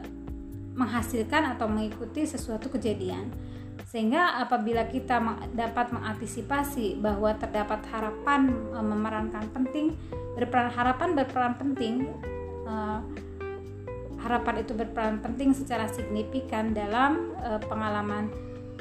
menghasilkan 0.79 1.55
atau 1.55 1.67
mengikuti 1.67 2.23
sesuatu 2.23 2.71
kejadian. 2.71 3.27
Sehingga 3.89 4.39
apabila 4.39 4.87
kita 4.87 5.19
dapat 5.51 5.91
mengantisipasi 5.91 7.01
bahwa 7.01 7.33
terdapat 7.35 7.81
harapan 7.89 8.53
e, 8.69 8.79
memerankan 8.85 9.49
penting 9.49 9.97
berperan 10.37 10.69
harapan 10.69 11.17
berperan 11.17 11.53
penting 11.57 12.05
uh, 12.69 13.01
harapan 14.21 14.61
itu 14.61 14.71
berperan 14.77 15.19
penting 15.19 15.51
secara 15.57 15.89
signifikan 15.89 16.71
dalam 16.71 17.33
uh, 17.41 17.59
pengalaman 17.65 18.29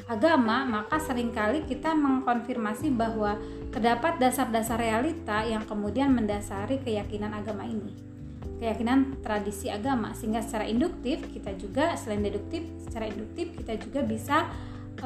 agama, 0.09 0.64
maka 0.64 0.97
sering 0.97 1.31
kali 1.31 1.68
kita 1.68 1.92
mengkonfirmasi 1.92 2.88
bahwa 2.97 3.37
terdapat 3.68 4.16
dasar-dasar 4.16 4.81
realita 4.81 5.44
yang 5.44 5.68
kemudian 5.68 6.11
mendasari 6.16 6.81
keyakinan 6.81 7.37
agama 7.37 7.68
ini. 7.68 7.92
Keyakinan 8.59 9.23
tradisi 9.23 9.71
agama 9.71 10.16
sehingga 10.16 10.42
secara 10.42 10.66
induktif 10.66 11.23
kita 11.31 11.55
juga 11.55 11.94
selain 11.94 12.25
deduktif, 12.25 12.66
secara 12.83 13.07
induktif 13.07 13.55
kita 13.55 13.79
juga 13.79 14.01
bisa 14.03 14.49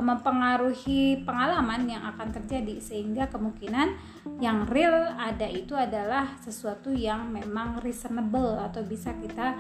mempengaruhi 0.01 1.21
pengalaman 1.21 1.85
yang 1.85 2.01
akan 2.17 2.33
terjadi 2.33 2.81
sehingga 2.81 3.29
kemungkinan 3.29 3.93
yang 4.41 4.65
real 4.65 5.13
ada 5.21 5.45
itu 5.45 5.77
adalah 5.77 6.33
sesuatu 6.41 6.89
yang 6.89 7.29
memang 7.29 7.85
reasonable 7.85 8.57
atau 8.57 8.81
bisa 8.81 9.13
kita 9.21 9.53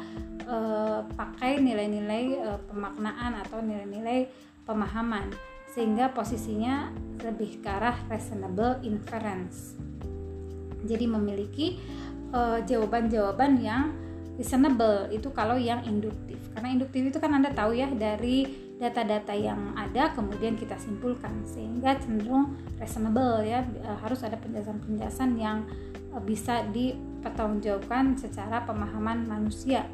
uh, 0.48 1.04
pakai 1.12 1.60
nilai-nilai 1.60 2.40
uh, 2.48 2.60
pemaknaan 2.64 3.44
atau 3.44 3.60
nilai-nilai 3.60 4.24
pemahaman 4.64 5.32
sehingga 5.72 6.12
posisinya 6.12 6.92
lebih 7.24 7.64
ke 7.64 7.68
arah 7.68 7.96
reasonable 8.10 8.80
inference 8.84 9.76
jadi 10.84 11.06
memiliki 11.06 11.78
uh, 12.34 12.60
jawaban-jawaban 12.66 13.62
yang 13.62 13.94
reasonable 14.36 15.06
itu 15.12 15.28
kalau 15.30 15.54
yang 15.56 15.84
induktif 15.84 16.40
karena 16.52 16.68
induktif 16.74 17.02
itu 17.12 17.18
kan 17.20 17.32
anda 17.36 17.52
tahu 17.52 17.76
ya 17.76 17.88
dari 17.92 18.72
data-data 18.82 19.30
yang 19.30 19.78
ada 19.78 20.10
kemudian 20.10 20.58
kita 20.58 20.74
simpulkan 20.74 21.46
sehingga 21.46 21.94
cenderung 22.02 22.58
reasonable 22.82 23.46
ya 23.46 23.62
e, 23.62 23.90
harus 24.02 24.26
ada 24.26 24.34
penjelasan-penjelasan 24.42 25.38
yang 25.38 25.62
e, 26.10 26.18
bisa 26.26 26.66
dipertanggungjawabkan 26.74 28.18
secara 28.18 28.66
pemahaman 28.66 29.22
manusia. 29.30 29.86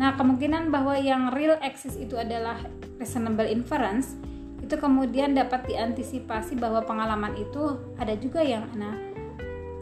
Nah, 0.00 0.16
kemungkinan 0.16 0.72
bahwa 0.72 0.96
yang 0.96 1.28
real 1.36 1.60
exist 1.60 2.00
itu 2.00 2.16
adalah 2.16 2.56
reasonable 2.96 3.44
inference 3.44 4.16
itu 4.64 4.78
kemudian 4.80 5.36
dapat 5.36 5.68
diantisipasi 5.68 6.56
bahwa 6.56 6.80
pengalaman 6.80 7.36
itu 7.36 7.74
ada 7.98 8.14
juga 8.14 8.38
yang 8.38 8.70
nah 8.78 8.94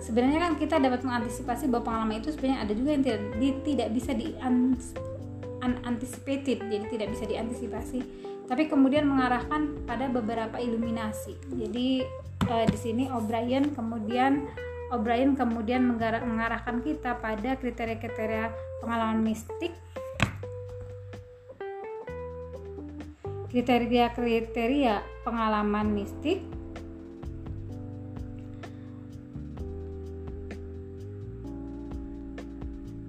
sebenarnya 0.00 0.38
kan 0.48 0.52
kita 0.57 0.78
dapat 0.78 1.02
mengantisipasi 1.02 1.68
bahwa 1.68 1.85
pengalaman 1.92 2.16
itu 2.22 2.33
sebenarnya 2.33 2.61
ada 2.64 2.72
juga 2.72 2.90
yang 2.94 3.02
tidak 3.04 3.20
di, 3.37 3.48
tidak 3.66 3.88
bisa 3.92 4.11
di 4.14 4.28
unanticipated 5.61 6.59
jadi 6.70 6.85
tidak 6.88 7.09
bisa 7.12 7.24
diantisipasi. 7.26 8.00
Tapi 8.48 8.64
kemudian 8.64 9.04
mengarahkan 9.04 9.85
pada 9.85 10.09
beberapa 10.09 10.57
iluminasi. 10.57 11.37
Jadi 11.52 12.00
uh, 12.48 12.64
di 12.64 12.78
sini 12.81 13.04
O'Brien 13.12 13.76
kemudian 13.76 14.48
O'Brien 14.88 15.37
kemudian 15.37 15.85
mengarahkan 15.85 16.81
kita 16.81 17.20
pada 17.20 17.61
kriteria-kriteria 17.61 18.48
pengalaman 18.81 19.20
mistik 19.20 19.76
kriteria-kriteria 23.59 25.27
pengalaman 25.27 25.90
mistik 25.90 26.38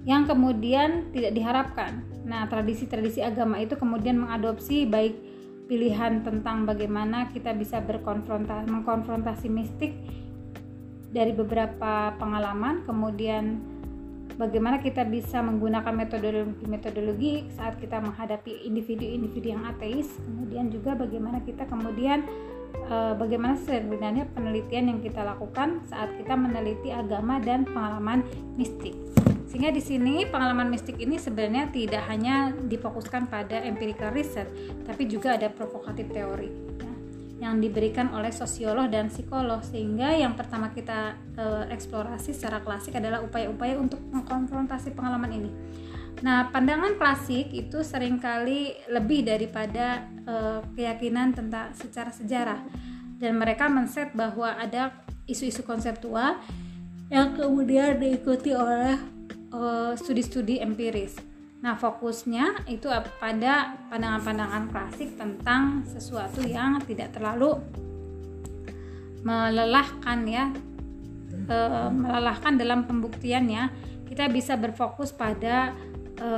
yang 0.02 0.26
kemudian 0.26 1.14
tidak 1.14 1.38
diharapkan. 1.38 2.02
Nah, 2.26 2.50
tradisi-tradisi 2.50 3.22
agama 3.22 3.62
itu 3.62 3.78
kemudian 3.78 4.18
mengadopsi 4.18 4.90
baik 4.90 5.14
pilihan 5.70 6.26
tentang 6.26 6.66
bagaimana 6.66 7.30
kita 7.30 7.54
bisa 7.54 7.78
berkonfrontasi 7.78 8.66
mengkonfrontasi 8.66 9.46
mistik 9.46 9.94
dari 11.14 11.30
beberapa 11.30 12.10
pengalaman, 12.18 12.82
kemudian 12.90 13.69
bagaimana 14.40 14.80
kita 14.80 15.04
bisa 15.04 15.44
menggunakan 15.44 15.92
metodologi-metodologi 15.92 17.52
saat 17.52 17.76
kita 17.76 18.00
menghadapi 18.00 18.64
individu-individu 18.64 19.52
yang 19.52 19.68
ateis 19.68 20.08
kemudian 20.24 20.72
juga 20.72 20.96
bagaimana 20.96 21.44
kita 21.44 21.68
kemudian 21.68 22.24
uh, 22.88 23.12
bagaimana 23.20 23.60
sebenarnya 23.60 24.24
penelitian 24.32 24.96
yang 24.96 24.98
kita 25.04 25.20
lakukan 25.20 25.84
saat 25.92 26.08
kita 26.16 26.32
meneliti 26.32 26.88
agama 26.88 27.36
dan 27.36 27.68
pengalaman 27.68 28.24
mistik. 28.56 28.96
Sehingga 29.50 29.74
di 29.74 29.82
sini 29.82 30.24
pengalaman 30.30 30.70
mistik 30.70 30.96
ini 31.02 31.18
sebenarnya 31.18 31.74
tidak 31.74 32.06
hanya 32.06 32.54
difokuskan 32.54 33.26
pada 33.26 33.58
empirical 33.66 34.14
research 34.14 34.48
tapi 34.86 35.10
juga 35.10 35.34
ada 35.34 35.50
provokatif 35.50 36.06
teori 36.14 36.70
yang 37.40 37.56
diberikan 37.56 38.12
oleh 38.12 38.28
sosiolog 38.28 38.92
dan 38.92 39.08
psikolog 39.08 39.64
sehingga 39.64 40.12
yang 40.12 40.36
pertama 40.36 40.70
kita 40.76 41.16
e, 41.34 41.72
eksplorasi 41.72 42.36
secara 42.36 42.60
klasik 42.60 43.00
adalah 43.00 43.24
upaya-upaya 43.24 43.80
untuk 43.80 43.98
mengkonfrontasi 44.12 44.92
pengalaman 44.92 45.32
ini. 45.32 45.50
Nah, 46.20 46.52
pandangan 46.52 47.00
klasik 47.00 47.48
itu 47.48 47.80
sering 47.80 48.20
kali 48.20 48.76
lebih 48.92 49.24
daripada 49.24 50.04
e, 50.28 50.34
keyakinan 50.76 51.32
tentang 51.32 51.72
secara 51.72 52.12
sejarah 52.12 52.60
dan 53.20 53.36
mereka 53.36 53.72
men-set 53.72 54.12
bahwa 54.12 54.56
ada 54.56 54.92
isu-isu 55.28 55.62
konseptual 55.62 56.40
yang 57.12 57.34
kemudian 57.34 57.98
diikuti 57.98 58.54
oleh 58.54 58.96
eh, 59.52 59.92
studi-studi 59.98 60.62
empiris. 60.62 61.29
Nah, 61.60 61.76
fokusnya 61.76 62.64
itu 62.72 62.88
pada 63.20 63.76
pandangan-pandangan 63.92 64.72
klasik 64.72 65.12
tentang 65.20 65.84
sesuatu 65.84 66.40
yang 66.40 66.80
tidak 66.88 67.12
terlalu 67.12 67.60
melelahkan 69.20 70.18
ya. 70.24 70.48
E, 71.30 71.58
melelahkan 71.92 72.56
dalam 72.56 72.88
pembuktiannya, 72.88 73.68
kita 74.08 74.32
bisa 74.32 74.56
berfokus 74.56 75.12
pada 75.12 75.76
e, 76.16 76.30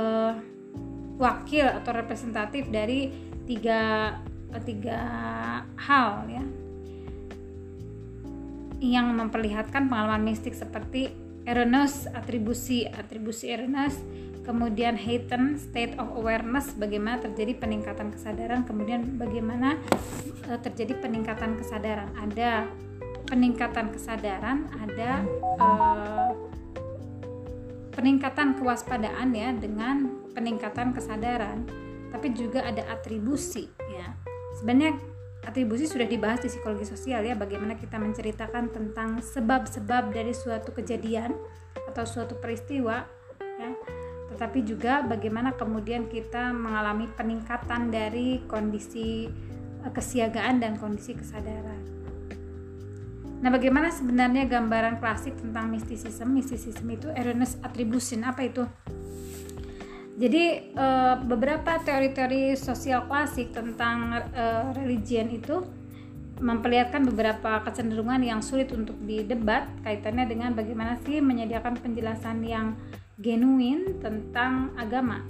wakil 1.15 1.71
atau 1.71 1.91
representatif 1.95 2.67
dari 2.67 3.07
tiga 3.47 4.11
tiga 4.63 5.01
hal 5.81 6.29
ya 6.29 6.43
yang 8.83 9.15
memperlihatkan 9.15 9.87
pengalaman 9.87 10.27
mistik 10.27 10.53
seperti 10.53 11.09
erroneous 11.47 12.05
atribusi 12.11 12.85
atribusi 12.85 13.49
erroneous 13.49 13.97
kemudian 14.43 14.99
heightened 14.99 15.59
state 15.59 15.95
of 15.95 16.11
awareness 16.19 16.75
bagaimana 16.75 17.23
terjadi 17.23 17.57
peningkatan 17.63 18.11
kesadaran 18.11 18.67
kemudian 18.67 19.15
bagaimana 19.15 19.79
uh, 20.51 20.59
terjadi 20.59 20.99
peningkatan 20.99 21.55
kesadaran. 21.55 22.11
Ada 22.19 22.67
peningkatan 23.31 23.89
kesadaran 23.95 24.67
ada 24.77 25.23
uh, 25.57 26.31
peningkatan 27.95 28.59
kewaspadaan 28.59 29.31
ya 29.31 29.49
dengan 29.55 30.11
peningkatan 30.35 30.91
kesadaran. 30.91 31.65
Tapi 32.11 32.27
juga 32.35 32.61
ada 32.67 32.83
atribusi 32.93 33.71
ya. 33.89 34.13
Sebenarnya 34.59 35.01
atribusi 35.43 35.89
sudah 35.89 36.07
dibahas 36.07 36.39
di 36.39 36.47
psikologi 36.51 36.87
sosial 36.87 37.25
ya 37.25 37.35
bagaimana 37.35 37.75
kita 37.75 37.99
menceritakan 37.99 38.71
tentang 38.71 39.19
sebab-sebab 39.19 40.13
dari 40.13 40.31
suatu 40.31 40.71
kejadian 40.71 41.35
atau 41.89 42.05
suatu 42.07 42.39
peristiwa 42.39 43.03
tetapi 44.33 44.65
juga 44.65 45.05
bagaimana 45.05 45.53
kemudian 45.53 46.09
kita 46.09 46.49
mengalami 46.49 47.05
peningkatan 47.13 47.93
dari 47.93 48.41
kondisi 48.49 49.29
eh, 49.85 49.91
kesiagaan 49.93 50.57
dan 50.57 50.81
kondisi 50.81 51.13
kesadaran. 51.13 51.93
Nah, 53.43 53.51
bagaimana 53.51 53.91
sebenarnya 53.91 54.47
gambaran 54.47 55.03
klasik 55.03 55.35
tentang 55.35 55.67
mistisisme? 55.67 56.31
Mistisisme 56.31 56.87
itu 56.95 57.11
erroneous 57.11 57.59
attribution. 57.59 58.23
Apa 58.23 58.47
itu? 58.47 58.63
Jadi 60.17 60.73
eh, 60.73 61.15
beberapa 61.21 61.77
teori-teori 61.81 62.57
sosial 62.57 63.05
klasik 63.05 63.53
tentang 63.53 64.17
eh, 64.33 64.65
religion 64.73 65.29
itu 65.29 65.61
memperlihatkan 66.43 67.05
beberapa 67.07 67.61
kecenderungan 67.61 68.19
yang 68.25 68.41
sulit 68.41 68.73
untuk 68.73 68.97
didebat 69.05 69.69
kaitannya 69.85 70.25
dengan 70.27 70.51
bagaimana 70.57 70.97
sih 71.05 71.21
menyediakan 71.21 71.77
penjelasan 71.77 72.41
yang 72.43 72.73
genuine 73.23 73.97
tentang 74.03 74.75
agama. 74.75 75.23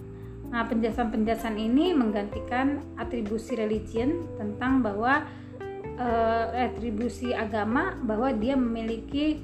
Nah, 0.49 0.65
penjelasan-penjelasan 0.65 1.57
ini 1.57 1.93
menggantikan 1.93 2.81
atribusi 2.97 3.53
religion 3.53 4.25
tentang 4.37 4.81
bahwa 4.81 5.25
uh, 5.97 6.45
atribusi 6.53 7.33
agama 7.33 7.97
bahwa 8.01 8.33
dia 8.33 8.57
memiliki 8.57 9.41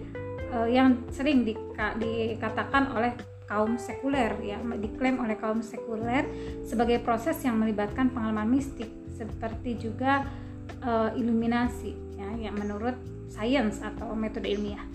uh, 0.53 0.69
yang 0.69 1.05
sering 1.13 1.45
dika, 1.45 1.97
dikatakan 1.97 2.93
oleh 2.93 3.13
kaum 3.49 3.81
sekuler 3.81 4.37
ya 4.45 4.61
diklaim 4.77 5.17
oleh 5.17 5.33
kaum 5.33 5.65
sekuler 5.65 6.29
sebagai 6.61 7.01
proses 7.01 7.41
yang 7.41 7.57
melibatkan 7.57 8.13
pengalaman 8.13 8.45
mistik 8.45 8.93
seperti 9.17 9.89
juga 9.89 10.29
uh, 10.85 11.09
iluminasi 11.17 11.97
ya 12.13 12.49
yang 12.49 12.53
menurut 12.53 12.93
sains 13.25 13.81
atau 13.81 14.13
metode 14.13 14.45
ilmiah 14.45 14.85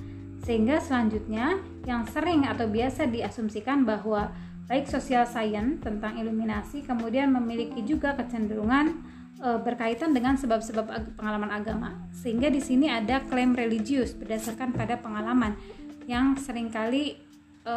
sehingga 0.44 0.76
selanjutnya 0.76 1.57
yang 1.88 2.04
sering 2.04 2.44
atau 2.44 2.68
biasa 2.68 3.09
diasumsikan 3.09 3.88
bahwa 3.88 4.28
baik 4.68 4.88
sosial 4.88 5.24
science 5.24 5.80
tentang 5.80 6.20
iluminasi 6.20 6.85
kemudian 6.85 7.33
memiliki 7.33 7.80
juga 7.85 8.12
kecenderungan 8.12 8.92
e, 9.40 9.48
berkaitan 9.61 10.12
dengan 10.12 10.37
sebab-sebab 10.37 10.87
ag 10.92 11.04
pengalaman 11.16 11.48
agama. 11.48 11.90
Sehingga 12.12 12.52
di 12.52 12.61
sini 12.61 12.92
ada 12.92 13.24
klaim 13.24 13.57
religius 13.57 14.12
berdasarkan 14.12 14.76
pada 14.76 15.00
pengalaman 15.00 15.57
yang 16.04 16.37
sering 16.37 16.68
kali 16.68 17.16
e, 17.64 17.76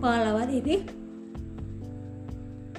pengalaman 0.00 0.48
ini 0.48 0.76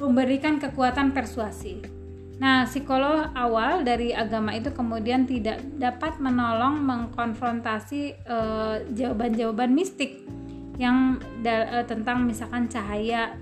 memberikan 0.02 0.58
kekuatan 0.58 1.14
persuasi 1.14 2.01
Nah, 2.42 2.66
psikolog 2.66 3.30
awal 3.38 3.86
dari 3.86 4.18
agama 4.18 4.58
itu 4.58 4.74
kemudian 4.74 5.30
tidak 5.30 5.62
dapat 5.78 6.18
menolong 6.18 6.82
mengkonfrontasi 6.82 8.02
eh, 8.18 8.76
jawaban-jawaban 8.98 9.70
uh, 9.70 9.76
mistik 9.78 10.26
yang 10.82 11.22
uh, 11.46 11.86
tentang 11.86 12.26
misalkan 12.26 12.66
cahaya, 12.66 13.38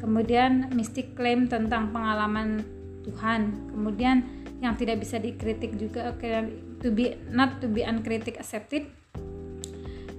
kemudian 0.00 0.72
mistik 0.72 1.12
klaim 1.12 1.44
tentang 1.44 1.92
pengalaman 1.92 2.64
Tuhan, 3.04 3.68
kemudian 3.76 4.24
yang 4.64 4.72
tidak 4.80 5.04
bisa 5.04 5.20
dikritik 5.20 5.76
juga 5.76 6.16
okay, 6.16 6.48
to 6.80 6.88
be 6.88 7.20
not 7.28 7.60
to 7.60 7.68
be 7.68 7.84
uncritic 7.84 8.40
accepted, 8.40 8.88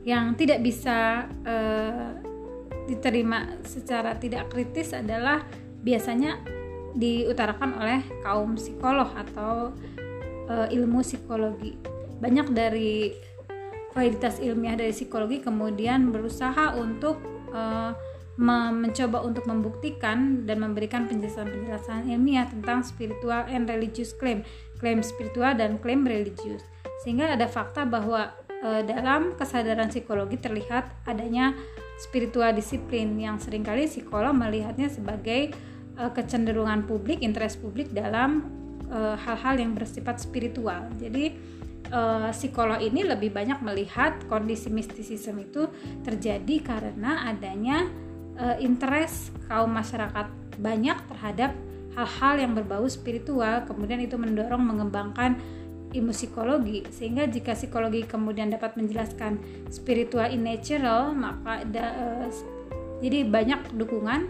yang 0.05 0.37
tidak 0.37 0.61
bisa 0.61 1.25
uh, 1.49 2.13
diterima 2.85 3.57
secara 3.65 4.13
tidak 4.21 4.53
kritis 4.53 4.93
adalah 4.93 5.41
biasanya 5.81 6.56
diutarakan 6.97 7.77
oleh 7.77 8.01
kaum 8.25 8.57
psikolog 8.57 9.13
atau 9.13 9.71
uh, 10.49 10.67
ilmu 10.67 11.05
psikologi. 11.05 11.77
Banyak 12.17 12.49
dari 12.51 13.13
kualitas 13.93 14.41
ilmiah 14.41 14.73
dari 14.73 14.93
psikologi 14.93 15.41
kemudian 15.41 16.09
berusaha 16.09 16.73
untuk 16.73 17.21
uh, 17.53 17.93
mencoba 18.37 19.25
untuk 19.25 19.49
membuktikan 19.49 20.45
dan 20.45 20.61
memberikan 20.61 21.09
penjelasan-penjelasan 21.09 22.05
ilmiah 22.05 22.45
tentang 22.45 22.85
spiritual 22.85 23.49
and 23.49 23.65
religious 23.65 24.13
claim, 24.13 24.45
klaim 24.77 25.01
spiritual 25.01 25.57
dan 25.57 25.81
klaim 25.81 26.05
religius. 26.05 26.61
Sehingga 27.01 27.33
ada 27.33 27.49
fakta 27.49 27.89
bahwa 27.89 28.37
e, 28.61 28.85
dalam 28.85 29.33
kesadaran 29.33 29.89
psikologi 29.89 30.37
terlihat 30.37 30.85
adanya 31.09 31.57
spiritual 31.97 32.53
disiplin 32.53 33.17
yang 33.17 33.41
sering 33.41 33.65
kali 33.65 33.89
psikolog 33.89 34.37
melihatnya 34.37 34.85
sebagai 34.85 35.57
uh, 35.97 36.11
kecenderungan 36.13 36.85
publik, 36.85 37.19
interest 37.25 37.59
publik 37.59 37.91
dalam 37.91 38.45
eh, 38.87 39.15
hal-hal 39.19 39.55
uh, 39.57 39.61
yang 39.61 39.73
bersifat 39.75 40.21
spiritual. 40.21 40.87
Jadi 40.95 41.35
uh, 41.91 42.31
psikolog 42.31 42.79
ini 42.79 43.03
lebih 43.03 43.33
banyak 43.33 43.59
melihat 43.59 44.15
kondisi 44.31 44.71
mistisisme 44.71 45.43
itu 45.43 45.67
terjadi 46.05 46.55
karena 46.63 47.27
adanya 47.27 47.87
uh, 48.39 48.55
interest 48.61 49.33
kaum 49.47 49.73
masyarakat 49.73 50.27
banyak 50.57 50.97
terhadap 51.13 51.51
hal-hal 51.97 52.35
yang 52.37 52.53
berbau 52.53 52.85
spiritual 52.85 53.65
kemudian 53.65 54.01
itu 54.01 54.17
mendorong 54.17 54.61
mengembangkan 54.61 55.37
ilmu 55.95 56.13
psikologi 56.13 56.85
sehingga 56.93 57.25
jika 57.25 57.55
psikologi 57.55 58.05
kemudian 58.05 58.51
dapat 58.51 58.75
menjelaskan 58.75 59.39
spiritual 59.71 60.27
in 60.29 60.45
natural 60.45 61.15
maka 61.15 61.63
da, 61.65 61.85
uh, 61.95 62.29
jadi 63.01 63.25
banyak 63.29 63.77
dukungan 63.77 64.29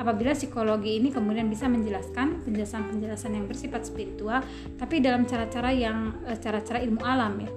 apabila 0.00 0.32
psikologi 0.32 0.98
ini 0.98 1.12
kemudian 1.12 1.46
bisa 1.48 1.68
menjelaskan 1.68 2.42
penjelasan-penjelasan 2.46 3.32
yang 3.36 3.44
bersifat 3.46 3.84
spiritual 3.84 4.40
tapi 4.80 4.98
dalam 4.98 5.28
cara-cara 5.28 5.70
yang 5.72 6.22
eh, 6.26 6.38
cara-cara 6.38 6.80
ilmu 6.80 7.02
alam 7.04 7.34
ya. 7.42 7.50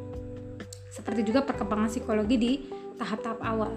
Seperti 0.91 1.28
juga 1.28 1.43
perkembangan 1.43 1.91
psikologi 1.91 2.36
di 2.39 2.52
tahap-tahap 2.95 3.39
awal. 3.43 3.74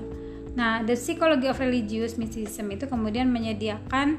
Nah 0.55 0.83
the 0.87 0.95
psychology 0.95 1.51
of 1.51 1.59
religious 1.59 2.15
mysticism 2.15 2.71
itu 2.71 2.87
kemudian 2.87 3.31
menyediakan 3.31 4.19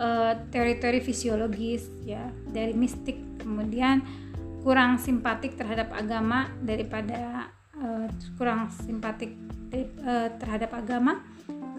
uh, 0.00 0.32
teori-teori 0.50 1.00
fisiologis 1.04 1.86
ya 2.02 2.30
dari 2.50 2.74
mistik 2.74 3.18
kemudian 3.38 4.02
kurang 4.60 5.00
simpatik 5.00 5.56
terhadap 5.56 5.88
agama 5.96 6.52
daripada 6.60 7.48
uh, 7.78 8.06
kurang 8.36 8.68
simpatik 8.68 9.32
uh, 10.04 10.28
terhadap 10.36 10.74
agama 10.76 11.24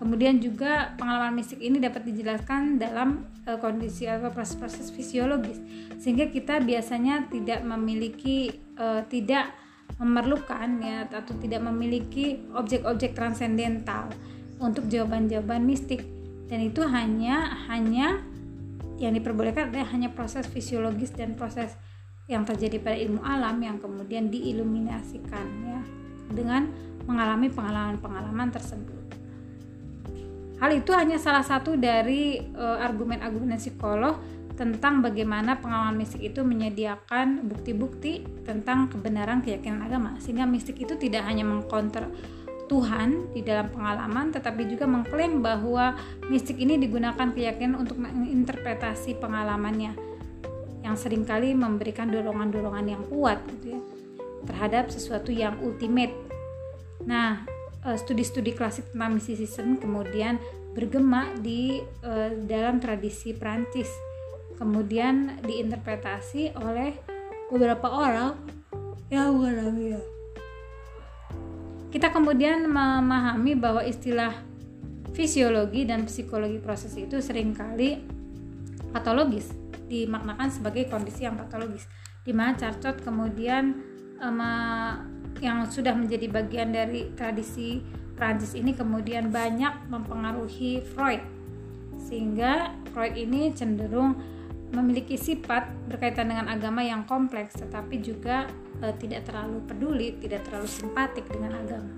Kemudian 0.01 0.41
juga 0.41 0.97
pengalaman 0.97 1.37
mistik 1.37 1.61
ini 1.61 1.77
dapat 1.77 2.09
dijelaskan 2.09 2.81
dalam 2.81 3.29
uh, 3.45 3.61
kondisi 3.61 4.09
atau 4.09 4.33
proses-proses 4.33 4.89
fisiologis 4.89 5.61
sehingga 6.01 6.25
kita 6.25 6.57
biasanya 6.57 7.29
tidak 7.29 7.61
memiliki 7.61 8.49
uh, 8.81 9.05
tidak 9.05 9.53
memerlukan 10.01 10.81
ya 10.81 11.05
atau 11.05 11.37
tidak 11.37 11.61
memiliki 11.61 12.41
objek-objek 12.57 13.13
transendental 13.13 14.09
untuk 14.57 14.89
jawaban-jawaban 14.89 15.69
mistik 15.69 16.01
dan 16.49 16.65
itu 16.65 16.81
hanya 16.81 17.61
hanya 17.69 18.25
yang 18.97 19.13
diperbolehkan 19.13 19.69
adalah 19.69 19.93
hanya 19.93 20.09
proses 20.09 20.49
fisiologis 20.49 21.13
dan 21.13 21.37
proses 21.37 21.77
yang 22.25 22.41
terjadi 22.41 22.81
pada 22.81 22.97
ilmu 22.97 23.21
alam 23.21 23.61
yang 23.61 23.77
kemudian 23.77 24.33
diiluminasikan 24.33 25.45
ya 25.61 25.81
dengan 26.33 26.73
mengalami 27.05 27.53
pengalaman-pengalaman 27.53 28.49
tersebut. 28.49 29.00
Hal 30.61 30.77
itu 30.77 30.93
hanya 30.93 31.17
salah 31.17 31.41
satu 31.41 31.73
dari 31.73 32.37
uh, 32.53 32.77
argumen-argumen 32.77 33.57
psikolog 33.57 34.21
tentang 34.53 35.01
bagaimana 35.01 35.57
pengalaman 35.57 35.97
mistik 35.97 36.21
itu 36.21 36.45
menyediakan 36.45 37.49
bukti-bukti 37.49 38.21
tentang 38.45 38.93
kebenaran 38.93 39.41
keyakinan 39.41 39.81
agama 39.81 40.21
sehingga 40.21 40.45
mistik 40.45 40.77
itu 40.77 40.93
tidak 41.01 41.25
hanya 41.25 41.41
mengkonter 41.41 42.05
Tuhan 42.69 43.33
di 43.33 43.41
dalam 43.41 43.73
pengalaman 43.73 44.29
tetapi 44.29 44.69
juga 44.69 44.85
mengklaim 44.85 45.41
bahwa 45.41 45.97
mistik 46.29 46.61
ini 46.61 46.77
digunakan 46.77 47.33
keyakinan 47.33 47.81
untuk 47.81 47.97
menginterpretasi 47.97 49.17
pengalamannya 49.17 49.97
yang 50.85 50.93
sering 50.93 51.25
kali 51.25 51.57
memberikan 51.57 52.13
dorongan-dorongan 52.13 52.85
yang 52.85 53.03
kuat 53.09 53.41
gitu 53.57 53.75
ya 53.75 53.81
terhadap 54.45 54.93
sesuatu 54.93 55.33
yang 55.33 55.57
ultimate. 55.61 56.13
Nah, 57.05 57.45
Eh, 57.45 57.60
studi-studi 57.81 58.53
klasik 58.53 58.93
tentang 58.93 59.17
mysticism 59.17 59.81
kemudian 59.81 60.37
bergema 60.77 61.33
di 61.41 61.81
uh, 62.05 62.29
dalam 62.45 62.77
tradisi 62.77 63.33
Prancis 63.33 63.89
kemudian 64.61 65.41
diinterpretasi 65.41 66.53
oleh 66.61 66.93
beberapa 67.49 67.89
orang. 67.89 68.37
Yang 69.11 69.27
mengalami 69.35 69.87
kita 71.91 72.07
kemudian 72.07 72.63
memahami 72.71 73.59
bahwa 73.59 73.83
istilah 73.83 74.31
fisiologi 75.11 75.83
dan 75.83 76.07
psikologi 76.07 76.55
proses 76.63 76.95
itu 76.95 77.19
sering 77.19 77.51
kali 77.51 77.99
patologis 78.95 79.51
dimaknakan 79.91 80.47
sebagai 80.47 80.87
kondisi 80.87 81.27
yang 81.27 81.35
patologis 81.35 81.83
di 82.23 82.31
mana 82.31 82.55
Charcot 82.55 83.03
kemudian 83.03 83.75
um, 84.23 84.39
yang 85.39 85.69
sudah 85.71 85.95
menjadi 85.95 86.27
bagian 86.27 86.75
dari 86.75 87.13
tradisi 87.15 87.79
Prancis 88.19 88.53
ini 88.53 88.75
kemudian 88.77 89.33
banyak 89.33 89.89
mempengaruhi 89.89 90.83
Freud 90.93 91.23
sehingga 91.97 92.75
Freud 92.93 93.17
ini 93.17 93.49
cenderung 93.55 94.19
memiliki 94.71 95.17
sifat 95.17 95.67
berkaitan 95.89 96.31
dengan 96.31 96.47
agama 96.47 96.85
yang 96.85 97.03
kompleks 97.07 97.57
tetapi 97.57 97.99
juga 97.99 98.47
e, 98.79 98.93
tidak 98.99 99.27
terlalu 99.27 99.59
peduli, 99.67 100.07
tidak 100.21 100.47
terlalu 100.47 100.69
simpatik 100.69 101.27
dengan 101.27 101.59
agama. 101.59 101.91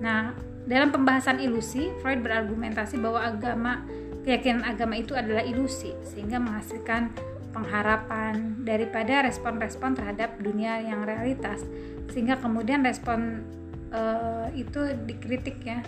Nah, 0.00 0.22
dalam 0.64 0.88
pembahasan 0.88 1.44
ilusi, 1.44 1.92
Freud 2.00 2.24
berargumentasi 2.24 2.96
bahwa 2.96 3.20
agama 3.20 3.84
keyakinan 4.24 4.64
agama 4.64 4.96
itu 4.96 5.12
adalah 5.12 5.44
ilusi 5.44 5.92
sehingga 6.00 6.40
menghasilkan 6.40 7.12
pengharapan 7.54 8.66
daripada 8.66 9.22
respon-respon 9.22 9.94
terhadap 9.94 10.36
dunia 10.42 10.82
yang 10.82 11.06
realitas. 11.06 11.62
Sehingga 12.10 12.42
kemudian 12.42 12.82
respon 12.82 13.46
uh, 13.94 14.50
itu 14.52 14.92
dikritik 15.06 15.62
ya. 15.62 15.80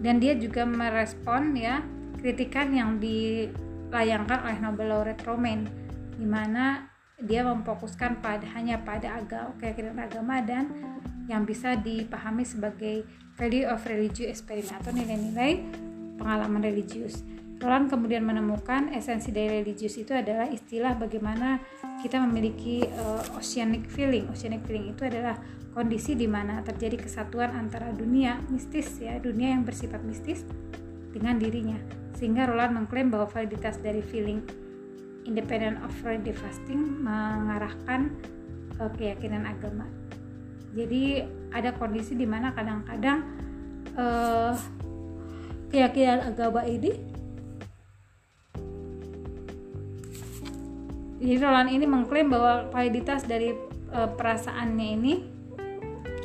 Dan 0.00 0.18
dia 0.18 0.32
juga 0.36 0.64
merespon 0.64 1.52
ya 1.52 1.84
kritikan 2.20 2.72
yang 2.72 2.96
dilayangkan 2.98 4.42
oleh 4.42 4.58
Nobel 4.58 4.88
laureate 4.90 5.24
Romain 5.28 5.68
di 6.16 6.24
mana 6.24 6.88
dia 7.16 7.44
memfokuskan 7.44 8.20
pada 8.20 8.44
hanya 8.56 8.80
pada 8.80 9.20
agama 9.20 9.56
keyakinan 9.56 9.96
agama 9.96 10.40
dan 10.44 10.68
yang 11.26 11.48
bisa 11.48 11.76
dipahami 11.76 12.44
sebagai 12.44 13.08
value 13.36 13.68
of 13.68 13.80
religious 13.88 14.36
experiment 14.36 14.76
atau 14.80 14.92
nilai-nilai 14.92 15.64
pengalaman 16.20 16.60
religius 16.64 17.24
Roland 17.56 17.88
kemudian 17.88 18.20
menemukan 18.20 18.92
esensi 18.92 19.32
dari 19.32 19.64
religius 19.64 19.96
itu 19.96 20.12
adalah 20.12 20.44
istilah 20.44 20.92
bagaimana 20.92 21.56
kita 22.04 22.20
memiliki 22.20 22.84
uh, 22.84 23.24
oceanic 23.40 23.88
feeling. 23.88 24.28
Oceanic 24.28 24.60
feeling 24.68 24.92
itu 24.92 25.08
adalah 25.08 25.40
kondisi 25.72 26.12
di 26.12 26.28
mana 26.28 26.60
terjadi 26.60 27.00
kesatuan 27.00 27.56
antara 27.56 27.96
dunia 27.96 28.36
mistis 28.52 29.00
ya, 29.00 29.16
dunia 29.16 29.56
yang 29.56 29.64
bersifat 29.64 30.04
mistis 30.04 30.44
dengan 31.16 31.40
dirinya. 31.40 31.80
Sehingga 32.20 32.44
Roland 32.44 32.76
mengklaim 32.76 33.08
bahwa 33.08 33.24
validitas 33.24 33.80
dari 33.80 34.04
feeling 34.04 34.44
independent 35.24 35.80
of 35.80 35.90
Freud 36.04 36.28
fasting 36.36 37.00
mengarahkan 37.00 38.12
uh, 38.76 38.92
keyakinan 39.00 39.48
agama. 39.48 39.88
Jadi 40.76 41.24
ada 41.56 41.72
kondisi 41.72 42.12
di 42.12 42.28
mana 42.28 42.52
kadang-kadang 42.52 43.24
uh, 43.96 44.52
keyakinan 45.72 46.20
agama 46.20 46.60
ini 46.68 47.15
Jadi 51.16 51.34
Roland 51.40 51.70
ini 51.72 51.88
mengklaim 51.88 52.28
bahwa 52.28 52.68
validitas 52.68 53.24
dari 53.24 53.56
e, 53.88 54.00
perasaannya 54.16 54.88
ini 55.00 55.14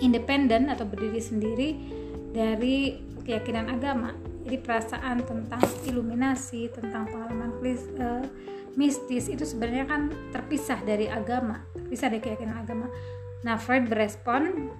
independen 0.03 0.67
atau 0.67 0.83
berdiri 0.83 1.21
sendiri 1.21 1.69
dari 2.35 2.99
keyakinan 3.23 3.71
agama. 3.71 4.11
Jadi 4.43 4.57
perasaan 4.59 5.23
tentang 5.23 5.63
iluminasi, 5.87 6.67
tentang 6.75 7.07
pengalaman 7.07 7.55
e, 7.63 8.07
mistis 8.75 9.31
itu 9.31 9.47
sebenarnya 9.47 9.87
kan 9.87 10.11
terpisah 10.35 10.83
dari 10.83 11.07
agama, 11.07 11.63
terpisah 11.71 12.11
dari 12.11 12.21
keyakinan 12.23 12.57
agama. 12.59 12.91
Nah, 13.47 13.55
Freud 13.55 13.87
berespon 13.87 14.75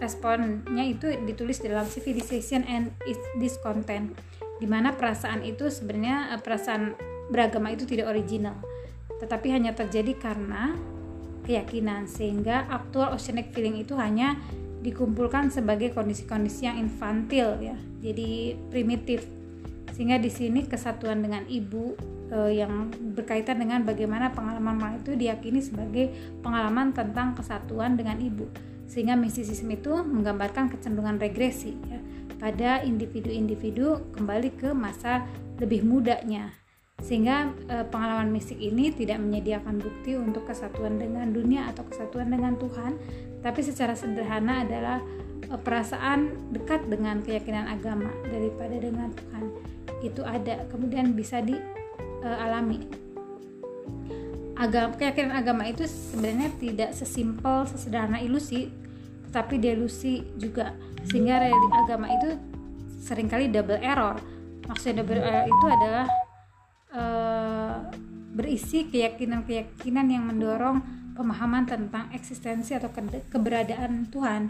responnya 0.00 0.84
itu 0.88 1.12
ditulis 1.28 1.60
dalam 1.60 1.84
Civilization 1.84 2.64
and 2.64 2.88
its 3.04 3.20
Discontent 3.36 4.16
di 4.56 4.64
mana 4.64 4.96
perasaan 4.96 5.44
itu 5.44 5.68
sebenarnya 5.68 6.32
e, 6.32 6.34
perasaan 6.40 6.96
beragama 7.28 7.76
itu 7.76 7.84
tidak 7.84 8.08
original 8.08 8.56
tetapi 9.20 9.52
hanya 9.52 9.76
terjadi 9.76 10.16
karena 10.16 10.74
keyakinan 11.44 12.08
sehingga 12.08 12.68
aktual 12.68 13.12
oceanic 13.12 13.52
feeling 13.52 13.80
itu 13.80 13.96
hanya 13.96 14.36
dikumpulkan 14.80 15.52
sebagai 15.52 15.92
kondisi-kondisi 15.92 16.64
yang 16.64 16.80
infantil 16.80 17.60
ya. 17.60 17.76
Jadi 18.00 18.56
primitif. 18.72 19.28
Sehingga 19.92 20.16
di 20.16 20.32
sini 20.32 20.64
kesatuan 20.64 21.20
dengan 21.20 21.44
ibu 21.44 21.92
eh, 22.32 22.64
yang 22.64 22.88
berkaitan 23.12 23.60
dengan 23.60 23.84
bagaimana 23.84 24.32
pengalaman 24.32 25.04
itu 25.04 25.12
diyakini 25.12 25.60
sebagai 25.60 26.08
pengalaman 26.40 26.96
tentang 26.96 27.36
kesatuan 27.36 28.00
dengan 28.00 28.16
ibu. 28.16 28.48
Sehingga 28.88 29.14
mistisisme 29.14 29.76
itu 29.76 29.92
menggambarkan 30.00 30.72
kecenderungan 30.72 31.20
regresi 31.20 31.76
ya, 31.86 32.00
pada 32.40 32.80
individu-individu 32.82 34.16
kembali 34.16 34.50
ke 34.56 34.72
masa 34.72 35.28
lebih 35.60 35.84
mudanya 35.84 36.59
sehingga 37.00 37.52
e, 37.66 37.84
pengalaman 37.88 38.28
mistik 38.28 38.60
ini 38.60 38.92
tidak 38.92 39.18
menyediakan 39.20 39.80
bukti 39.80 40.14
untuk 40.16 40.44
kesatuan 40.46 41.00
dengan 41.00 41.32
dunia 41.32 41.68
atau 41.72 41.84
kesatuan 41.88 42.28
dengan 42.28 42.56
Tuhan, 42.60 42.96
tapi 43.40 43.60
secara 43.64 43.96
sederhana 43.96 44.62
adalah 44.64 45.00
e, 45.48 45.54
perasaan 45.56 46.52
dekat 46.52 46.86
dengan 46.86 47.24
keyakinan 47.24 47.66
agama 47.66 48.12
daripada 48.28 48.76
dengan 48.76 49.08
Tuhan. 49.16 49.44
Itu 50.00 50.22
ada, 50.24 50.64
kemudian 50.68 51.16
bisa 51.16 51.40
dialami. 51.40 52.84
E, 52.84 53.00
agama 54.60 54.92
keyakinan 54.92 55.32
agama 55.32 55.64
itu 55.64 55.88
sebenarnya 55.88 56.52
tidak 56.60 56.90
sesimpel 56.92 57.64
sesederhana 57.64 58.20
ilusi 58.20 58.68
tapi 59.32 59.56
delusi 59.56 60.20
juga 60.36 60.76
sehingga 61.08 61.48
agama 61.80 62.12
itu 62.12 62.36
sering 63.00 63.24
kali 63.24 63.48
double 63.48 63.80
error 63.80 64.20
maksudnya 64.68 65.00
double 65.00 65.16
error 65.16 65.48
itu 65.48 65.66
adalah 65.66 66.04
uh, 66.94 67.90
berisi 68.34 68.86
keyakinan-keyakinan 68.86 70.06
yang 70.06 70.24
mendorong 70.26 70.82
pemahaman 71.18 71.66
tentang 71.66 72.08
eksistensi 72.14 72.72
atau 72.72 72.88
ke 72.94 73.02
keberadaan 73.28 74.08
Tuhan 74.08 74.48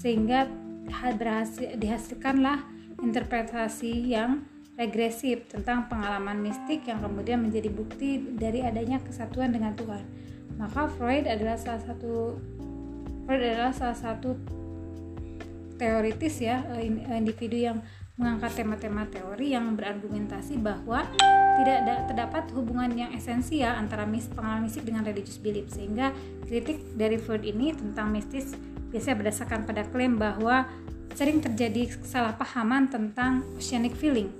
sehingga 0.00 0.48
berhasil 0.88 1.76
dihasilkanlah 1.76 2.64
interpretasi 3.04 4.08
yang 4.08 4.42
regresif 4.78 5.50
tentang 5.50 5.90
pengalaman 5.90 6.38
mistik 6.38 6.86
yang 6.86 7.02
kemudian 7.02 7.42
menjadi 7.42 7.68
bukti 7.68 8.22
dari 8.38 8.62
adanya 8.62 9.02
kesatuan 9.02 9.50
dengan 9.50 9.74
Tuhan. 9.74 10.06
Maka 10.54 10.86
Freud 10.86 11.26
adalah 11.26 11.58
salah 11.58 11.82
satu 11.82 12.38
Freud 13.26 13.42
adalah 13.42 13.74
salah 13.74 13.98
satu 13.98 14.38
teoritis 15.78 16.42
ya 16.42 16.66
eh, 16.78 16.90
individu 16.90 17.58
yang 17.58 17.78
mengangkat 18.18 18.58
tema-tema 18.58 19.06
teori 19.06 19.54
yang 19.54 19.78
berargumentasi 19.78 20.58
bahwa 20.58 21.06
tidak 21.58 21.76
ada, 21.86 21.94
terdapat 22.10 22.44
hubungan 22.50 22.90
yang 22.98 23.10
esensial 23.14 23.78
antara 23.78 24.02
mis, 24.06 24.26
pengalaman 24.26 24.66
mistik 24.66 24.86
dengan 24.86 25.06
religious 25.06 25.38
belief 25.38 25.70
sehingga 25.70 26.10
kritik 26.50 26.82
dari 26.98 27.14
Freud 27.14 27.46
ini 27.46 27.70
tentang 27.74 28.10
mistis 28.10 28.58
biasanya 28.90 29.16
berdasarkan 29.22 29.62
pada 29.62 29.86
klaim 29.86 30.18
bahwa 30.18 30.66
sering 31.14 31.38
terjadi 31.38 31.94
kesalahpahaman 31.98 32.90
tentang 32.90 33.46
oceanic 33.54 33.94
feeling. 33.94 34.30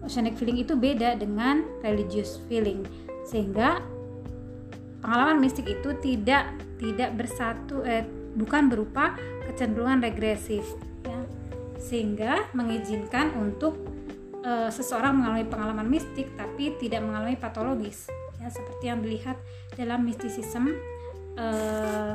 Oceanic 0.00 0.40
feeling 0.40 0.60
itu 0.60 0.72
beda 0.76 1.16
dengan 1.20 1.64
religious 1.84 2.40
feeling. 2.48 2.84
Sehingga 3.28 3.80
pengalaman 5.04 5.40
mistik 5.40 5.68
itu 5.68 5.94
tidak 6.00 6.52
tidak 6.80 7.12
bersatu 7.16 7.84
eh, 7.84 8.04
bukan 8.36 8.72
berupa 8.72 9.14
kecenderungan 9.46 10.00
regresif 10.00 10.64
sehingga 11.82 12.46
mengizinkan 12.54 13.34
untuk 13.34 13.82
eh, 14.46 14.70
seseorang 14.70 15.18
mengalami 15.18 15.46
pengalaman 15.50 15.88
mistik 15.90 16.30
tapi 16.38 16.78
tidak 16.78 17.02
mengalami 17.02 17.34
patologis. 17.34 18.06
Ya 18.38 18.50
seperti 18.50 18.90
yang 18.90 19.02
dilihat 19.02 19.38
dalam 19.74 20.06
mistisisme 20.06 20.70
eh, 21.34 22.14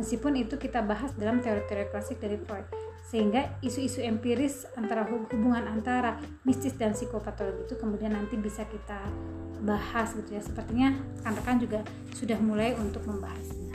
meskipun 0.00 0.36
itu 0.40 0.56
kita 0.56 0.80
bahas 0.84 1.12
dalam 1.16 1.44
teori-teori 1.44 1.92
klasik 1.92 2.16
dari 2.20 2.40
Freud. 2.40 2.64
Sehingga 3.06 3.62
isu-isu 3.62 4.02
empiris 4.02 4.66
antara 4.74 5.06
hubungan 5.06 5.62
antara 5.70 6.18
mistis 6.42 6.74
dan 6.74 6.90
psikopatologi 6.90 7.70
itu 7.70 7.74
kemudian 7.78 8.10
nanti 8.10 8.34
bisa 8.34 8.66
kita 8.66 8.98
bahas 9.62 10.16
gitu 10.18 10.34
ya. 10.34 10.42
Sepertinya 10.42 10.90
rekan-rekan 11.20 11.56
juga 11.62 11.80
sudah 12.16 12.38
mulai 12.42 12.74
untuk 12.74 13.06
membahasnya 13.06 13.65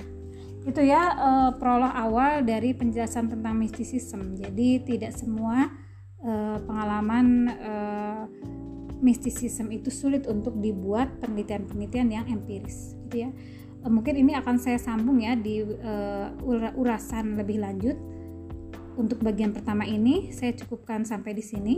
itu 0.62 0.82
ya 0.86 1.02
uh, 1.18 1.52
prolog 1.58 1.90
awal 1.90 2.46
dari 2.46 2.78
penjelasan 2.78 3.34
tentang 3.34 3.58
mistisisme 3.58 4.38
jadi 4.38 4.86
tidak 4.86 5.12
semua 5.18 5.74
uh, 6.22 6.58
pengalaman 6.62 7.50
uh, 7.50 8.24
mistisisme 9.02 9.74
itu 9.74 9.90
sulit 9.90 10.30
untuk 10.30 10.62
dibuat 10.62 11.18
penelitian-penelitian 11.18 12.08
yang 12.14 12.26
empiris 12.30 12.94
gitu 13.10 13.26
ya 13.26 13.30
mungkin 13.90 14.14
ini 14.14 14.38
akan 14.38 14.62
saya 14.62 14.78
sambung 14.78 15.26
ya 15.26 15.34
di 15.34 15.66
urasan 16.78 17.34
lebih 17.34 17.66
lanjut 17.66 17.98
untuk 19.00 19.24
bagian 19.24 19.56
pertama 19.56 19.88
ini 19.88 20.36
saya 20.36 20.52
cukupkan 20.56 21.08
sampai 21.08 21.32
di 21.32 21.44
sini. 21.44 21.76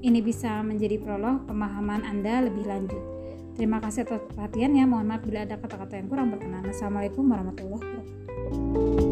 Ini 0.00 0.24
bisa 0.24 0.64
menjadi 0.64 0.96
prolog 0.96 1.44
pemahaman 1.44 2.02
Anda 2.08 2.48
lebih 2.48 2.64
lanjut. 2.64 3.19
Terima 3.60 3.76
kasih 3.76 4.08
atas 4.08 4.24
perhatiannya. 4.32 4.88
Mohon 4.88 5.06
maaf 5.12 5.20
bila 5.20 5.44
ada 5.44 5.60
kata-kata 5.60 6.00
yang 6.00 6.08
kurang 6.08 6.32
berkenan. 6.32 6.64
Assalamualaikum 6.64 7.28
warahmatullahi 7.28 7.76
wabarakatuh. 7.84 9.09